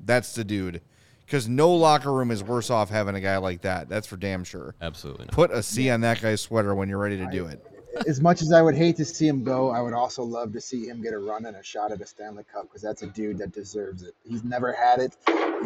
[0.00, 0.82] that's the dude.
[1.26, 3.88] Cuz no locker room is worse off having a guy like that.
[3.88, 4.74] That's for damn sure.
[4.80, 5.32] Absolutely not.
[5.32, 7.64] Put a C on that guy's sweater when you're ready to do it.
[8.08, 10.60] As much as I would hate to see him go, I would also love to
[10.60, 13.06] see him get a run and a shot at a Stanley Cup because that's a
[13.06, 14.14] dude that deserves it.
[14.24, 15.16] He's never had it.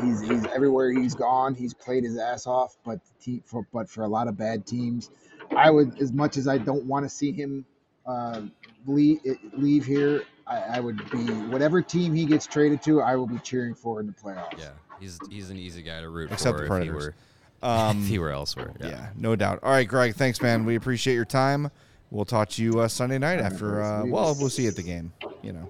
[0.03, 1.55] He's he's everywhere he's gone.
[1.55, 4.67] He's played his ass off, but the team for but for a lot of bad
[4.67, 5.11] teams,
[5.57, 7.65] I would as much as I don't want to see him
[8.07, 8.43] uh,
[8.87, 9.21] leave
[9.53, 10.23] leave here.
[10.47, 13.03] I, I would be whatever team he gets traded to.
[13.03, 14.59] I will be cheering for in the playoffs.
[14.59, 14.71] Yeah.
[15.01, 17.05] He's he's an easy guy to root Except for the if he Predators.
[17.07, 17.15] were
[17.61, 18.73] Um, if he were elsewhere.
[18.81, 18.89] Yeah.
[18.89, 19.59] Yeah, no doubt.
[19.65, 20.65] All right, Greg, thanks, man.
[20.65, 21.71] We appreciate your time.
[22.11, 23.83] We'll talk to you uh, Sunday night after.
[23.83, 25.13] Uh, well, we'll see you at the game.
[25.43, 25.69] You know.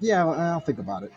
[0.00, 1.12] Yeah, I'll, I'll think about it.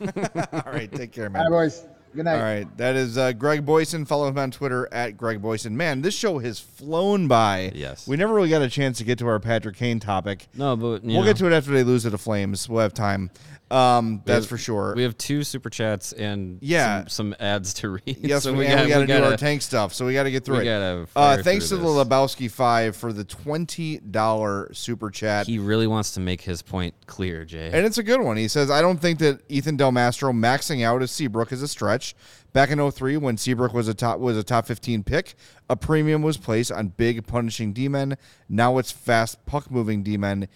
[0.52, 1.42] All right, take care, man.
[1.42, 1.84] right, boys.
[2.18, 2.34] Good night.
[2.34, 4.04] All right, that is uh, Greg Boysen.
[4.04, 5.70] Follow him on Twitter at Greg Boysen.
[5.70, 7.70] Man, this show has flown by.
[7.76, 8.08] Yes.
[8.08, 10.48] We never really got a chance to get to our Patrick Kane topic.
[10.52, 12.68] No, but you We'll know, get to it after they lose to the Flames.
[12.68, 13.30] We'll have time.
[13.70, 14.94] Um, that's have- for sure.
[14.96, 17.00] We have two super chats and Yeah.
[17.02, 18.16] some, some ads to read.
[18.20, 20.30] Yes, so we, got, we got to do our tank stuff, so we got to
[20.30, 21.08] get through it.
[21.14, 22.08] uh, thanks to through the this.
[22.08, 25.46] Lebowski Five for the twenty dollar super chat.
[25.46, 27.70] He really wants to make his point clear, Jay.
[27.72, 28.36] And it's a good one.
[28.36, 31.68] He says, I don't think that Ethan Del Mastro maxing out as Seabrook is a
[31.68, 32.14] stretch.
[32.54, 35.34] Back in 03, when Seabrook was a top was a top 15 pick,
[35.68, 38.16] a premium was placed on big punishing D-men.
[38.48, 40.48] Now it's fast puck moving D-men.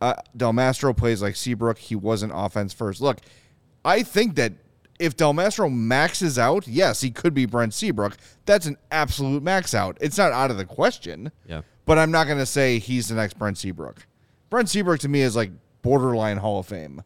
[0.00, 1.78] Uh, Del Mastro plays like Seabrook.
[1.78, 3.00] He wasn't offense first.
[3.00, 3.18] Look,
[3.84, 4.52] I think that
[5.00, 8.16] if Del Mastro maxes out, yes, he could be Brent Seabrook.
[8.46, 9.98] That's an absolute max out.
[10.00, 11.32] It's not out of the question.
[11.46, 11.62] Yeah.
[11.84, 14.06] But I'm not going to say he's the next Brent Seabrook.
[14.50, 15.50] Brent Seabrook to me is like
[15.82, 17.02] borderline Hall of Fame.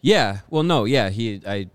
[0.00, 0.38] Yeah.
[0.50, 0.84] Well, no.
[0.84, 1.10] Yeah.
[1.10, 1.68] He I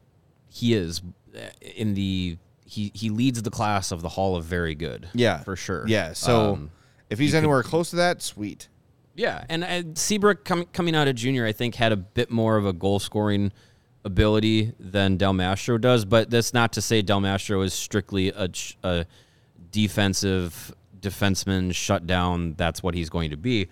[0.49, 1.01] he is
[1.35, 1.39] uh,
[1.75, 5.09] in the he he leads the class of the Hall of Very Good.
[5.13, 5.85] Yeah, for sure.
[5.87, 6.13] Yeah.
[6.13, 6.71] So Um,
[7.09, 8.67] if he's you could- anywhere close to that, sweet.
[9.15, 12.57] Yeah, and uh, Seabrook com- coming out of junior, I think, had a bit more
[12.57, 13.51] of a goal scoring
[14.03, 16.03] ability than Del Mastro does.
[16.03, 18.49] But that's not to say Del Mastro is strictly a,
[18.83, 19.05] a
[19.71, 22.53] defensive defenseman shut down.
[22.55, 23.67] That's what he's going to be.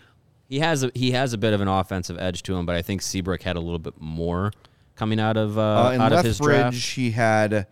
[0.50, 2.82] He has a, he has a bit of an offensive edge to him, but I
[2.82, 4.52] think Seabrook had a little bit more
[4.96, 6.76] coming out of uh, Uh, in out of his draft.
[6.76, 7.68] he had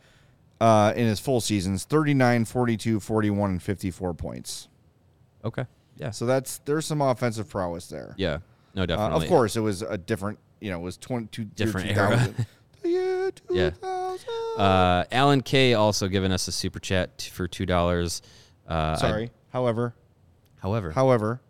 [0.62, 4.70] uh, in his full seasons 39, 42, 41, and 54 points.
[5.44, 5.66] Okay,
[6.00, 8.16] yeah, So that's there's some offensive prowess there.
[8.18, 8.40] yeah,
[8.74, 9.26] no, Uh, definitely.
[9.26, 10.40] of course, it was a different.
[10.62, 12.10] You know, it was 22 Different year era.
[12.18, 12.46] 2000.
[12.82, 13.70] The year Yeah.
[14.58, 18.22] Uh, Alan K also giving us a super chat t- for two dollars.
[18.68, 19.32] Uh, I- Sorry.
[19.54, 19.96] However,
[20.60, 21.42] however, however,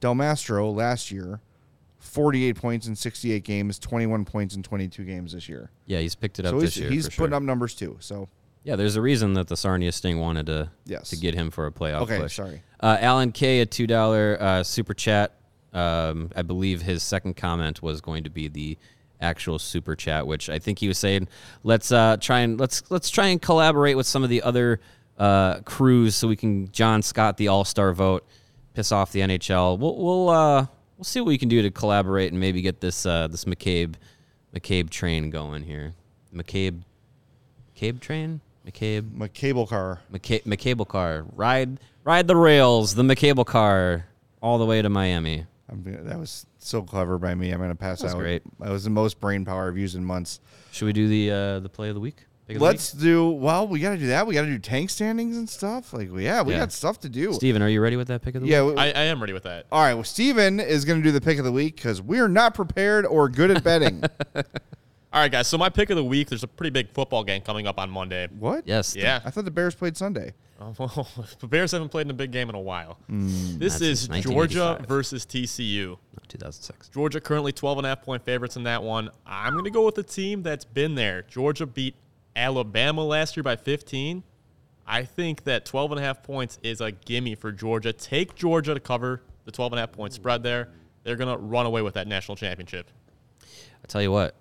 [0.00, 1.40] Del Mastro last year,
[1.98, 5.70] 48 points in 68 games, 21 points in 22 games this year.
[5.86, 6.90] yeah, he's picked it up So this he's, year.
[6.90, 7.34] he's putting sure.
[7.34, 7.96] up numbers too.
[8.00, 8.28] So
[8.64, 11.10] Yeah, there's a reason that the Sarnia Sting wanted to Yes.
[11.10, 12.36] to get him for a playoff Okay, push.
[12.36, 12.62] sorry.
[12.82, 15.34] Uh, Alan K, a two dollar uh, super chat.
[15.72, 18.76] Um, I believe his second comment was going to be the
[19.20, 21.28] actual super chat, which I think he was saying,
[21.62, 24.80] let's uh, try and let's let's try and collaborate with some of the other
[25.16, 28.26] uh, crews so we can John Scott the All Star vote,
[28.74, 29.78] piss off the NHL.
[29.78, 30.66] We'll we'll uh,
[30.96, 33.94] we'll see what we can do to collaborate and maybe get this uh, this McCabe
[34.54, 35.94] McCabe train going here.
[36.34, 36.82] McCabe
[37.76, 40.00] McCabe train McCabe my cable car.
[40.12, 41.24] McCa- McCable car.
[41.34, 44.06] Ride ride the rails, the McCable car,
[44.40, 45.46] all the way to Miami.
[45.68, 47.50] I'm, that was so clever by me.
[47.50, 48.18] I'm gonna pass That's out.
[48.20, 48.42] great.
[48.60, 50.40] That was the most brain power I've used in months.
[50.70, 52.26] Should we do the uh, the play of the week?
[52.48, 53.30] Of the Let's do.
[53.30, 54.26] Well, we got to do that.
[54.26, 55.94] We got to do tank standings and stuff.
[55.94, 56.58] Like, yeah, we Yeah.
[56.60, 57.28] got stuff to do.
[57.30, 57.36] week?
[57.36, 58.64] Steven, are you ready with that pick of the Yeah.
[58.64, 58.76] week?
[58.76, 59.66] Yeah, I, I am ready with that.
[59.72, 59.94] all right.
[59.94, 63.06] Well, Steven is going to do the pick of the week because we're not prepared
[63.06, 64.02] or good at betting.
[65.12, 65.46] All right, guys.
[65.46, 66.28] So my pick of the week.
[66.30, 68.28] There's a pretty big football game coming up on Monday.
[68.38, 68.66] what?
[68.66, 68.96] Yes.
[68.96, 69.20] Yeah.
[69.24, 70.32] I thought the Bears played Sunday.
[70.60, 71.08] Oh, well,
[71.40, 72.98] the Bears haven't played in a big game in a while.
[73.10, 75.88] Mm, this is Georgia versus TCU.
[75.88, 75.98] No,
[76.28, 76.88] 2006.
[76.88, 79.10] Georgia currently 12 and a half point favorites in that one.
[79.26, 81.22] I'm going to go with the team that's been there.
[81.22, 81.94] Georgia beat
[82.36, 84.22] Alabama last year by 15.
[84.86, 87.92] I think that 12 and a half points is a gimme for Georgia.
[87.92, 90.68] Take Georgia to cover the 12 and a half point spread there.
[91.04, 92.88] They're going to run away with that national championship.
[93.42, 94.36] I tell you what,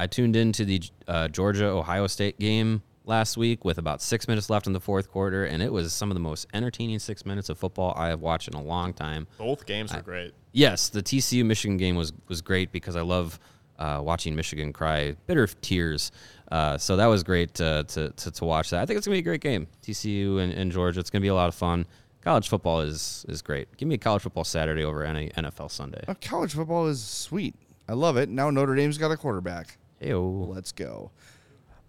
[0.00, 4.48] I tuned into the uh, Georgia Ohio State game last week with about six minutes
[4.48, 7.50] left in the fourth quarter, and it was some of the most entertaining six minutes
[7.50, 9.26] of football I have watched in a long time.
[9.36, 10.32] Both games were great.
[10.52, 13.38] Yes, the TCU Michigan game was was great because I love
[13.78, 16.12] uh, watching Michigan cry bitter tears.
[16.50, 18.80] Uh, so that was great uh, to, to to watch that.
[18.80, 19.66] I think it's gonna be a great game.
[19.82, 20.98] TCU and, and Georgia.
[21.00, 21.84] It's gonna be a lot of fun.
[22.22, 23.68] College football is is great.
[23.76, 26.02] Give me a college football Saturday over any NFL Sunday.
[26.08, 27.54] Oh, college football is sweet.
[27.86, 28.30] I love it.
[28.30, 29.76] Now Notre Dame's got a quarterback.
[30.00, 30.48] Heyo.
[30.48, 31.10] Let's go.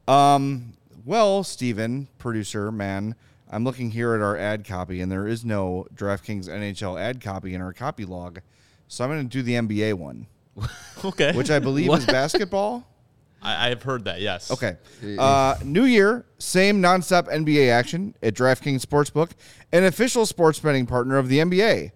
[0.08, 0.74] Um.
[1.04, 3.16] Well, Steven, producer man,
[3.50, 7.56] I'm looking here at our ad copy, and there is no DraftKings NHL ad copy
[7.56, 8.40] in our copy log,
[8.88, 10.28] so I'm going to do the NBA one,
[11.04, 11.34] Okay.
[11.34, 12.88] which I believe is basketball.
[13.42, 14.52] I, I've heard that, yes.
[14.52, 14.78] Okay.
[15.18, 19.32] Uh, new year, same nonstop NBA action at DraftKings Sportsbook,
[19.72, 21.94] an official sports betting partner of the NBA.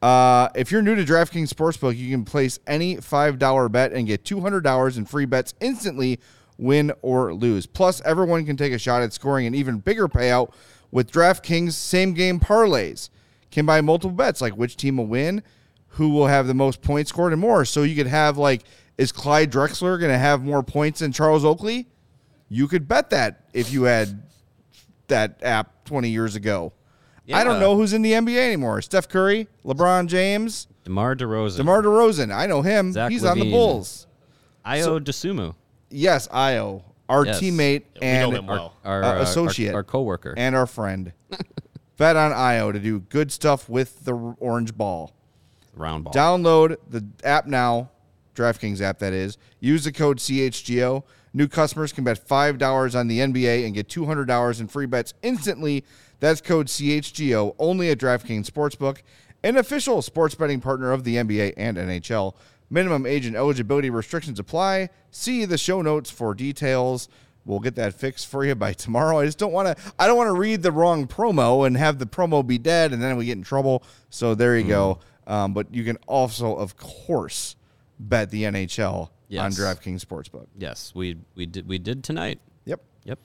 [0.00, 4.24] Uh, if you're new to DraftKings Sportsbook, you can place any $5 bet and get
[4.24, 6.20] $200 in free bets instantly,
[6.56, 7.66] win or lose.
[7.66, 10.52] Plus, everyone can take a shot at scoring an even bigger payout
[10.90, 13.10] with DraftKings same game parlays.
[13.50, 15.42] Can buy multiple bets like which team will win,
[15.88, 17.64] who will have the most points scored, and more.
[17.64, 18.62] So you could have like,
[18.98, 21.88] is Clyde Drexler going to have more points than Charles Oakley?
[22.48, 24.22] You could bet that if you had
[25.08, 26.72] that app 20 years ago.
[27.32, 28.80] I don't know who's in the NBA anymore.
[28.82, 31.56] Steph Curry, LeBron James, DeMar DeRozan.
[31.58, 32.34] DeMar DeRozan.
[32.34, 32.92] I know him.
[32.92, 33.50] Zach He's on the LaVine.
[33.50, 34.06] Bulls.
[34.64, 35.54] Io DeSumo.
[35.90, 37.40] Yes, Io, our Yes.
[37.40, 38.74] teammate Yeah, we and know him well.
[38.84, 39.70] Our Uh, uh, associate.
[39.70, 40.34] our, our coworker.
[40.36, 41.12] and our friend.
[41.96, 45.12] Bet on Io to do good stuff with the r- orange ball.
[45.74, 46.12] round ball.
[46.12, 47.90] Download the app now,
[48.34, 49.36] DraftKings app that is.
[49.60, 51.02] Use the code CHGO.
[51.34, 55.84] New customers can bet $5 on the NBA and get $200 in free bets instantly.
[56.20, 58.98] That's code CHGO only at DraftKings Sportsbook,
[59.42, 62.34] an official sports betting partner of the NBA and NHL.
[62.70, 64.90] Minimum age and eligibility restrictions apply.
[65.10, 67.08] See the show notes for details.
[67.46, 69.20] We'll get that fixed for you by tomorrow.
[69.20, 69.92] I just don't want to.
[69.98, 73.02] I don't want to read the wrong promo and have the promo be dead, and
[73.02, 73.82] then we get in trouble.
[74.10, 74.98] So there you go.
[75.26, 77.56] Um, but you can also, of course,
[77.98, 79.08] bet the NHL
[79.38, 80.46] on DraftKings Sportsbook.
[80.58, 82.38] yes, we we did we did tonight.
[82.66, 82.80] Yep.
[83.04, 83.18] Yep.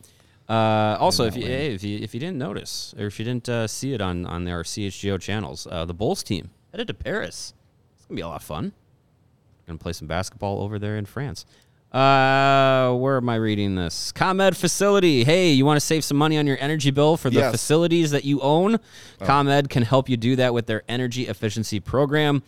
[0.50, 3.48] Uh, also, if you, hey, if you if you didn't notice or if you didn't
[3.48, 7.54] uh, see it on on our CHGO channels, uh, the Bulls team headed to Paris.
[7.98, 8.74] It's gonna be a lot of fun.
[9.68, 11.46] Gonna play some basketball over there in France.
[11.94, 14.12] Uh, where am I reading this?
[14.12, 15.24] ComEd facility.
[15.24, 17.52] Hey, you want to save some money on your energy bill for the Yes.
[17.52, 18.80] facilities that you own?
[19.20, 22.42] ComEd can help you do that with their energy efficiency program.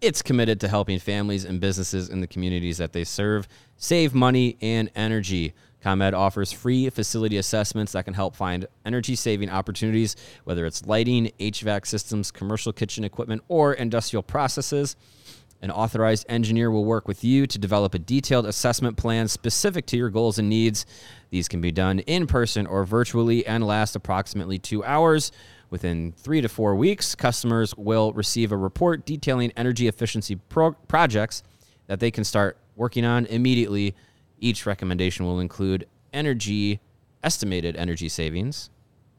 [0.00, 4.56] It's committed to helping families and businesses in the communities that they serve save money
[4.62, 5.52] and energy.
[5.82, 11.32] ComEd offers free facility assessments that can help find energy saving opportunities, whether it's lighting,
[11.40, 14.96] HVAC systems, commercial kitchen equipment, or industrial processes.
[15.60, 19.96] An authorized engineer will work with you to develop a detailed assessment plan specific to
[19.96, 20.86] your goals and needs.
[21.30, 25.30] These can be done in person or virtually and last approximately two hours.
[25.70, 31.42] Within three to four weeks, customers will receive a report detailing energy efficiency pro- projects
[31.86, 33.94] that they can start working on immediately.
[34.42, 36.80] Each recommendation will include energy,
[37.22, 38.70] estimated energy savings,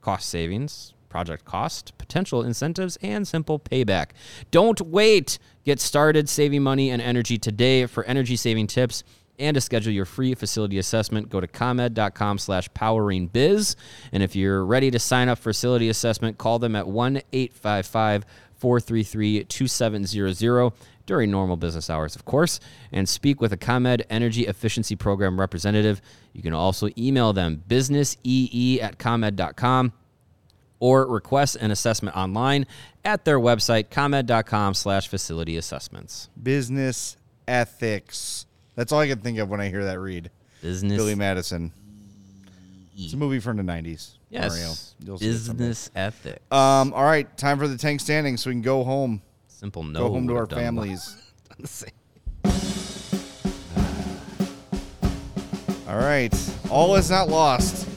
[0.02, 4.10] cost savings, project cost, potential incentives, and simple payback.
[4.52, 5.40] Don't wait.
[5.64, 7.86] Get started saving money and energy today.
[7.86, 9.06] For energy saving tips
[9.40, 13.78] and to schedule your free facility assessment, go to comed.com slash poweringbiz.
[14.12, 18.24] And if you're ready to sign up for facility assessment, call them at 1-855
[18.56, 20.74] 433 2700
[21.06, 22.60] during normal business hours, of course,
[22.92, 26.02] and speak with a ComEd Energy Efficiency Program representative.
[26.34, 29.94] You can also email them businessee at comed.com
[30.80, 32.66] or request an assessment online
[33.06, 36.30] at their website, comed.com slash facility assessments.
[36.42, 38.46] Business ethics.
[38.76, 40.30] That's all I can think of when I hear that read.
[40.62, 40.98] Business.
[40.98, 41.72] Billy Madison.
[42.96, 44.18] It's a movie from the 90s.
[44.32, 44.52] Mario.
[44.52, 44.96] Yes.
[45.00, 45.68] You'll see it someday.
[45.68, 46.40] Business ethics.
[46.52, 49.22] Um, all right, time for the tank standing so we can go home.
[49.64, 50.00] Simple no.
[50.00, 50.66] Go home to our have done well.
[50.66, 51.16] families.
[51.48, 51.90] Done the same.
[55.88, 56.34] All right.
[56.70, 57.88] All is not lost.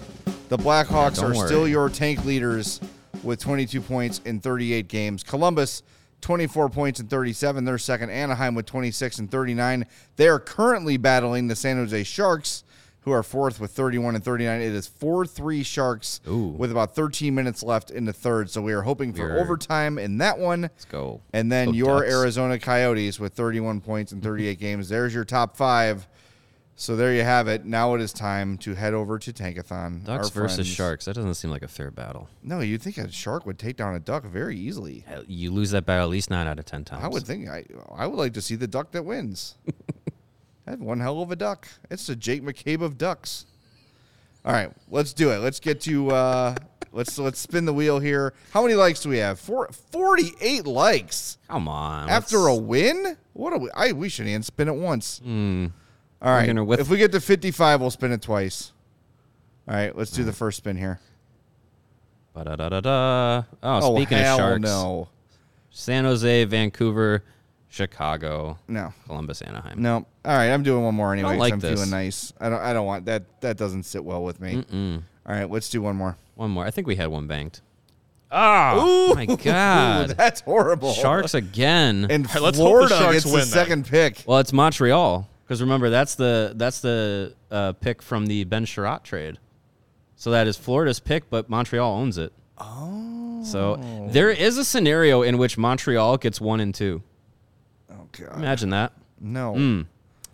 [0.49, 1.49] The Blackhawks don't are worry.
[1.49, 2.81] still your tank leaders
[3.25, 5.25] with 22 points in 38 games.
[5.25, 5.83] Columbus,
[6.21, 7.65] 24 points in 37.
[7.65, 8.11] They're second.
[8.11, 9.87] Anaheim with 26 and 39.
[10.15, 12.63] They are currently battling the San Jose Sharks,
[13.07, 14.61] who are fourth with 31 and 39.
[14.61, 16.49] It is 4 3 Sharks Ooh.
[16.49, 18.51] with about 13 minutes left in the third.
[18.51, 20.63] So we are hoping for overtime in that one.
[20.63, 21.21] Let's go.
[21.33, 22.13] And then Go your Ducks.
[22.13, 24.89] Arizona Coyotes with 31 points in 38 games.
[24.89, 26.09] There's your top five.
[26.79, 27.65] So there you have it.
[27.65, 30.05] Now it is time to head over to Tankathon.
[30.05, 30.69] Ducks versus friends.
[30.69, 31.05] Sharks.
[31.05, 32.29] That doesn't seem like a fair battle.
[32.43, 35.05] No, you'd think a shark would take down a duck very easily.
[35.29, 37.05] You lose that battle at least nine out of ten times.
[37.05, 39.55] I would think I I would like to see the duck that wins.
[40.67, 41.69] That's one hell of a duck.
[41.91, 43.47] It's the Jake McCabe of ducks.
[44.45, 45.39] All right, let's do it.
[45.39, 46.55] Let's get to uh
[46.93, 48.35] let's let's spin the wheel here.
[48.53, 49.39] How many likes do we have?
[49.41, 51.39] Four, 48 likes.
[51.49, 52.09] Come on.
[52.09, 53.17] After a let's- win?
[53.33, 53.71] What are we?
[53.75, 55.19] I we should even spin it once.
[55.19, 55.67] Hmm.
[56.23, 56.53] All right.
[56.65, 58.73] whiff- If we get to 55, we'll spin it twice.
[59.69, 61.01] All right, let's do the first spin here.
[62.35, 63.43] Ba-da-da-da-da.
[63.63, 65.09] Oh, speaking of Sharks, no.
[65.71, 67.25] San Jose, Vancouver,
[67.77, 68.93] Chicago, No.
[69.07, 69.81] Columbus, Anaheim.
[69.83, 70.07] No.
[70.25, 71.33] All right, I'm doing one more anyway.
[71.33, 71.75] 'cause like I'm this.
[71.75, 72.33] feeling nice.
[72.41, 74.65] I don't I don't want that that doesn't sit well with me.
[75.27, 76.17] All right, let's do one more.
[76.37, 76.65] One more.
[76.65, 77.61] I think we had one banked.
[78.31, 80.11] Oh, my God.
[80.11, 80.93] that's horrible.
[80.93, 82.07] Sharks again.
[82.11, 83.47] And right, let's hope the Florida Sharks gets the win then.
[83.49, 84.25] second pick.
[84.27, 89.05] well, it's Montreal because remember that's the that's the uh, pick from the Ben Chiarot
[89.05, 89.39] trade.
[90.17, 92.33] So that is Florida's pick, but Montreal owns it.
[92.59, 93.43] Oh.
[93.45, 97.03] So there is a scenario in which Montreal gets one and two.
[98.19, 98.37] God.
[98.37, 98.93] Imagine that.
[99.21, 99.85] No.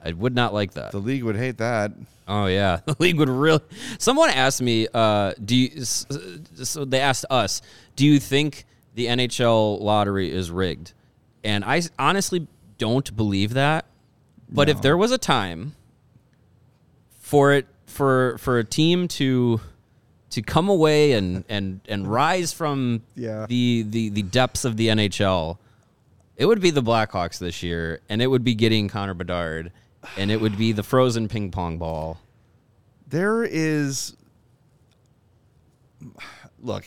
[0.04, 0.90] I would not like that.
[0.92, 1.92] The league would hate that.
[2.26, 3.60] Oh yeah, the league would really.
[3.98, 7.62] Someone asked me, uh, "Do you?" So they asked us,
[7.96, 8.64] "Do you think
[8.94, 10.92] the NHL lottery is rigged?"
[11.44, 12.46] And I honestly
[12.78, 13.86] don't believe that.
[14.48, 15.74] But if there was a time
[17.20, 19.60] for it for for a team to
[20.30, 23.46] to come away and and and rise from Yeah.
[23.48, 25.58] the the the depths of the NHL,
[26.42, 29.70] it would be the Blackhawks this year, and it would be getting Connor Bedard,
[30.16, 32.18] and it would be the frozen ping pong ball.
[33.06, 34.16] There is
[36.60, 36.84] Look,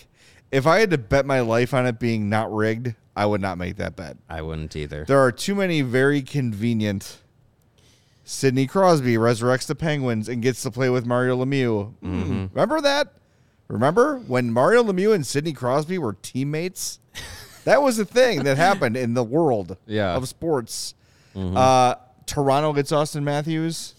[0.52, 3.58] if I had to bet my life on it being not rigged, I would not
[3.58, 4.18] make that bet.
[4.30, 5.06] I wouldn't either.
[5.06, 7.20] There are too many very convenient.
[8.26, 11.94] Sidney Crosby resurrects the Penguins and gets to play with Mario Lemieux.
[12.04, 12.50] Mm.
[12.54, 13.14] Remember that?
[13.70, 17.00] Remember when Mario Lemieux and Sidney Crosby were teammates?
[17.66, 20.16] that was a thing that happened in the world Yeah.
[20.16, 20.94] of sports.
[21.36, 23.92] Uh, Toronto gets Auston Matthews.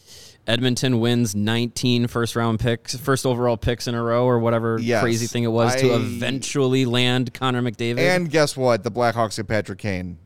[0.48, 5.02] Edmonton wins 19 first round picks, first overall picks in a row, or whatever Yes.
[5.02, 7.98] crazy thing it was to eventually land Connor McDavid.
[7.98, 8.84] And guess what?
[8.84, 10.18] The Blackhawks get Patrick Kane.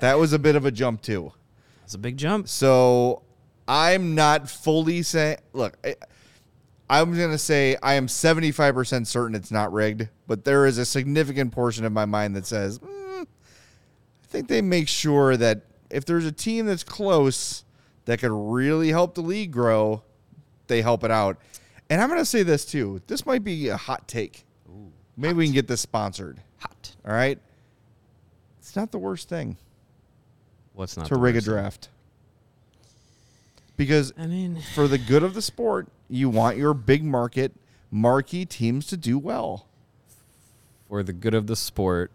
[0.00, 1.32] That was a bit of a jump too.
[1.84, 2.48] it's a big jump.
[2.48, 3.22] So
[3.66, 5.38] I'm not fully saying.
[5.52, 5.96] Look, I,
[6.90, 10.84] I'm going to say I am 75% certain it's not rigged, but there is a
[10.84, 16.04] significant portion of my mind that says, "Mm, I think they make sure that if
[16.04, 17.64] there's a team that's close
[18.06, 20.02] that could really help the league grow,
[20.66, 21.38] they help it out.
[21.90, 23.02] And I'm going to say this too.
[23.06, 24.44] This might be a hot take.
[25.16, 26.40] Maybe we can get this sponsored.
[26.58, 26.94] Hot.
[27.06, 27.38] All right.
[28.58, 29.56] It's not the worst thing
[30.74, 31.54] What's not to the rig a worst thing?
[31.54, 31.88] draft.
[33.76, 37.52] Because I mean, for the good of the sport, you want your big market
[37.90, 39.66] marquee teams to do well.
[40.88, 42.10] for the good of the sport,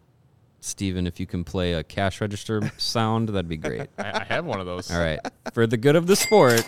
[0.60, 3.90] Steven, if you can play a cash register sound, that'd be great.
[3.98, 4.91] I, I have one of those.
[4.91, 5.20] All right.
[5.53, 6.65] For the good of the sport,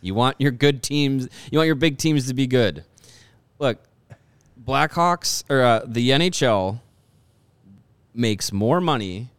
[0.00, 2.84] you want your good teams, you want your big teams to be good.
[3.58, 3.78] Look,
[4.62, 6.80] Blackhawks or uh, the NHL
[8.12, 9.30] makes more money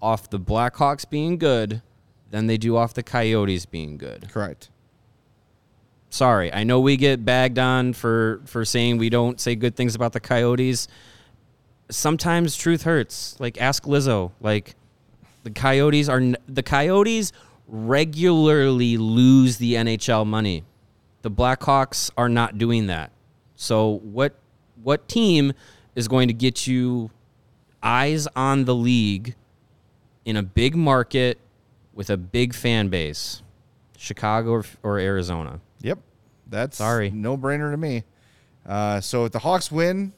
[0.00, 1.82] off the Blackhawks being good
[2.30, 4.28] than they do off the Coyotes being good.
[4.30, 4.68] Correct.
[6.14, 9.96] Sorry, I know we get bagged on for for saying we don't say good things
[9.96, 10.86] about the Coyotes.
[11.90, 13.34] Sometimes truth hurts.
[13.40, 14.30] Like ask Lizzo.
[14.40, 14.76] Like
[15.42, 17.32] the Coyotes are the Coyotes
[17.66, 20.62] regularly lose the NHL money.
[21.22, 23.10] The Blackhawks are not doing that.
[23.56, 24.34] So what
[24.84, 25.52] what team
[25.96, 27.10] is going to get you
[27.82, 29.34] eyes on the league
[30.24, 31.38] in a big market
[31.92, 33.42] with a big fan base?
[33.98, 35.58] Chicago or, or Arizona?
[35.84, 35.98] Yep.
[36.48, 37.10] That's Sorry.
[37.10, 38.04] no brainer to me.
[38.66, 40.12] Uh, so if the Hawks win,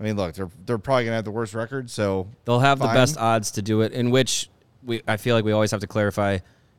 [0.00, 1.90] I mean, look, they're they're probably gonna have the worst record.
[1.90, 2.88] So They'll have Fine.
[2.88, 4.48] the best odds to do it, in which
[4.84, 6.38] we I feel like we always have to clarify.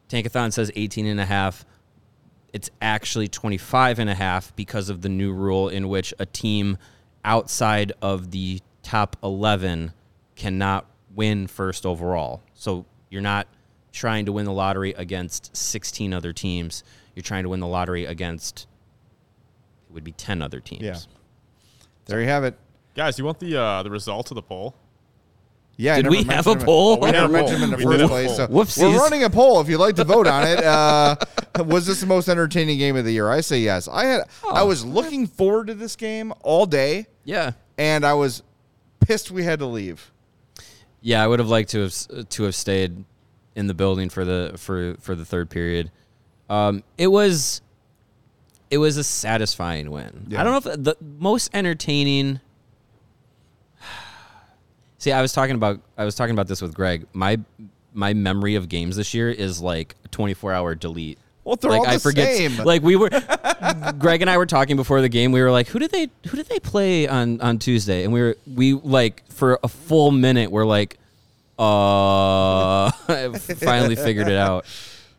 [0.10, 1.66] Tankathon says 18 and a half.
[2.52, 6.78] It's actually 25 and a half because of the new rule in which a team
[7.24, 9.94] outside of the top 11
[10.36, 12.42] cannot win first overall.
[12.56, 13.48] So you're not
[13.92, 16.84] trying to win the lottery against 16 other teams.
[17.20, 18.66] You're trying to win the lottery against
[19.90, 20.84] it would be 10 other teams.
[20.84, 20.96] Yeah.
[22.06, 22.58] there you have it.
[22.96, 24.74] Guys, you want the uh, the results of the poll?
[25.76, 25.96] Yeah.
[25.96, 27.04] I Did never we have a poll?
[27.04, 28.36] I Oh, never mentioned him in the first place.
[28.38, 28.94] So Whoopsies.
[28.94, 29.60] we're running a poll.
[29.60, 31.18] If you'd like to vote on it, uh,
[31.66, 33.30] was this the most entertaining game of the year?
[33.30, 33.90] I say yes.
[33.90, 34.22] I had.
[34.50, 37.52] I was looking forward to this game all day, Yeah.
[37.78, 38.44] and I was
[39.02, 40.10] pissed we had to leave.
[41.02, 43.04] Yeah, I would have liked to have to have stayed
[43.58, 45.92] in the building for the for for the third period.
[46.50, 47.62] Um, it was
[48.72, 50.28] it was a satisfying win.
[50.30, 50.42] Yeah.
[50.42, 52.40] I don't know if the most entertaining.
[54.98, 57.06] See, I was talking about I was talking about this with Greg.
[57.14, 57.40] My
[57.94, 61.18] my memory of games this year is like a 24 hour delete.
[61.44, 62.36] Well, they're like all I the forget.
[62.36, 62.58] same.
[62.58, 63.10] Like we were,
[63.98, 65.32] Greg and I were talking before the game.
[65.32, 66.10] We were like, "Who did they?
[66.28, 70.12] Who did they play on on Tuesday?" And we were we like for a full
[70.12, 70.52] minute.
[70.52, 71.00] We're like,
[71.58, 71.64] "Uh,"
[73.08, 74.66] I finally figured it out.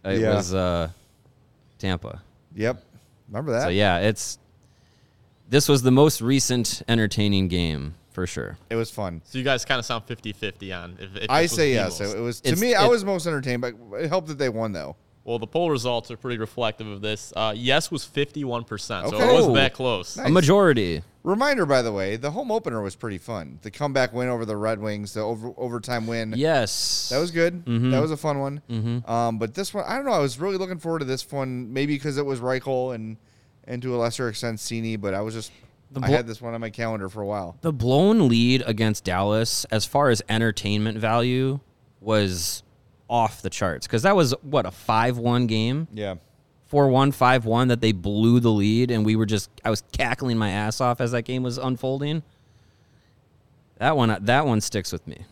[0.04, 0.34] It Yeah.
[0.36, 0.90] was uh,
[1.80, 2.22] Tampa.
[2.54, 2.82] Yep.
[3.28, 3.62] Remember that?
[3.64, 4.38] So yeah, it's
[5.48, 8.56] this was the most recent entertaining game for sure.
[8.70, 9.22] It was fun.
[9.24, 12.00] So you guys kind of sound 50-50 on if, if I say the yes.
[12.00, 12.14] most.
[12.14, 12.74] It was to It's- me.
[12.74, 14.96] I was most entertained, but it helped that they won though.
[15.24, 17.32] Well, the poll results are pretty reflective of this.
[17.36, 19.28] Uh, yes was 51%, so Okay.
[19.28, 20.16] it wasn't that close.
[20.16, 20.26] Nice.
[20.26, 21.02] A majority.
[21.22, 23.58] Reminder, by the way, the home opener was pretty fun.
[23.60, 26.32] The comeback win over the Red Wings, the over, overtime win.
[26.34, 27.66] Yes, That was good.
[27.66, 27.90] Mm-hmm.
[27.90, 29.02] That was a fun one.
[29.06, 30.12] Um, but this one, I don't know.
[30.12, 33.16] I was really looking forward to this one, maybe because it was Reichel and
[33.64, 35.52] and to a lesser extent Seney, but I was just
[35.92, 37.56] The I blo- had this one on my calendar for a while.
[37.60, 41.60] the blown lead against Dallas, as far as entertainment value,
[42.00, 42.62] was
[43.10, 46.14] off the charts because that was what a five-one game, Yeah.
[46.72, 50.50] 4-1, 5-1 that they blew the lead, and we were just I was cackling my
[50.50, 52.22] ass off as that game was unfolding.
[53.78, 55.24] That one, that one sticks with me.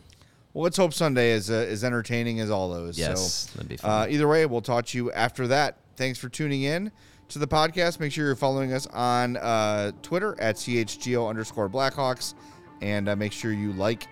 [0.53, 2.97] Well, let's hope Sunday is uh, as entertaining as all those.
[2.97, 5.77] Yes, so, that'd be Uh, either way, we'll talk to you after that.
[5.95, 6.91] Thanks for tuning in
[7.29, 7.99] to the podcast.
[7.99, 12.33] Make sure you're following us on uh, Twitter at chgo underscore Blackhawks,
[12.81, 14.07] and uh, make sure you like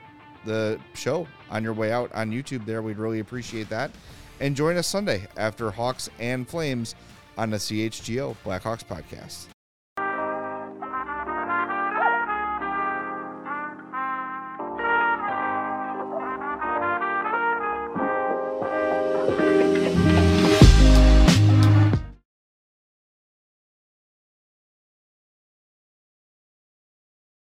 [0.46, 2.66] the show on your way out on YouTube.
[2.66, 3.92] There, we'd really appreciate that.
[4.40, 6.96] And join us Sunday after Hawks and Flames
[7.38, 9.57] on the CHGO Blackhawks podcast.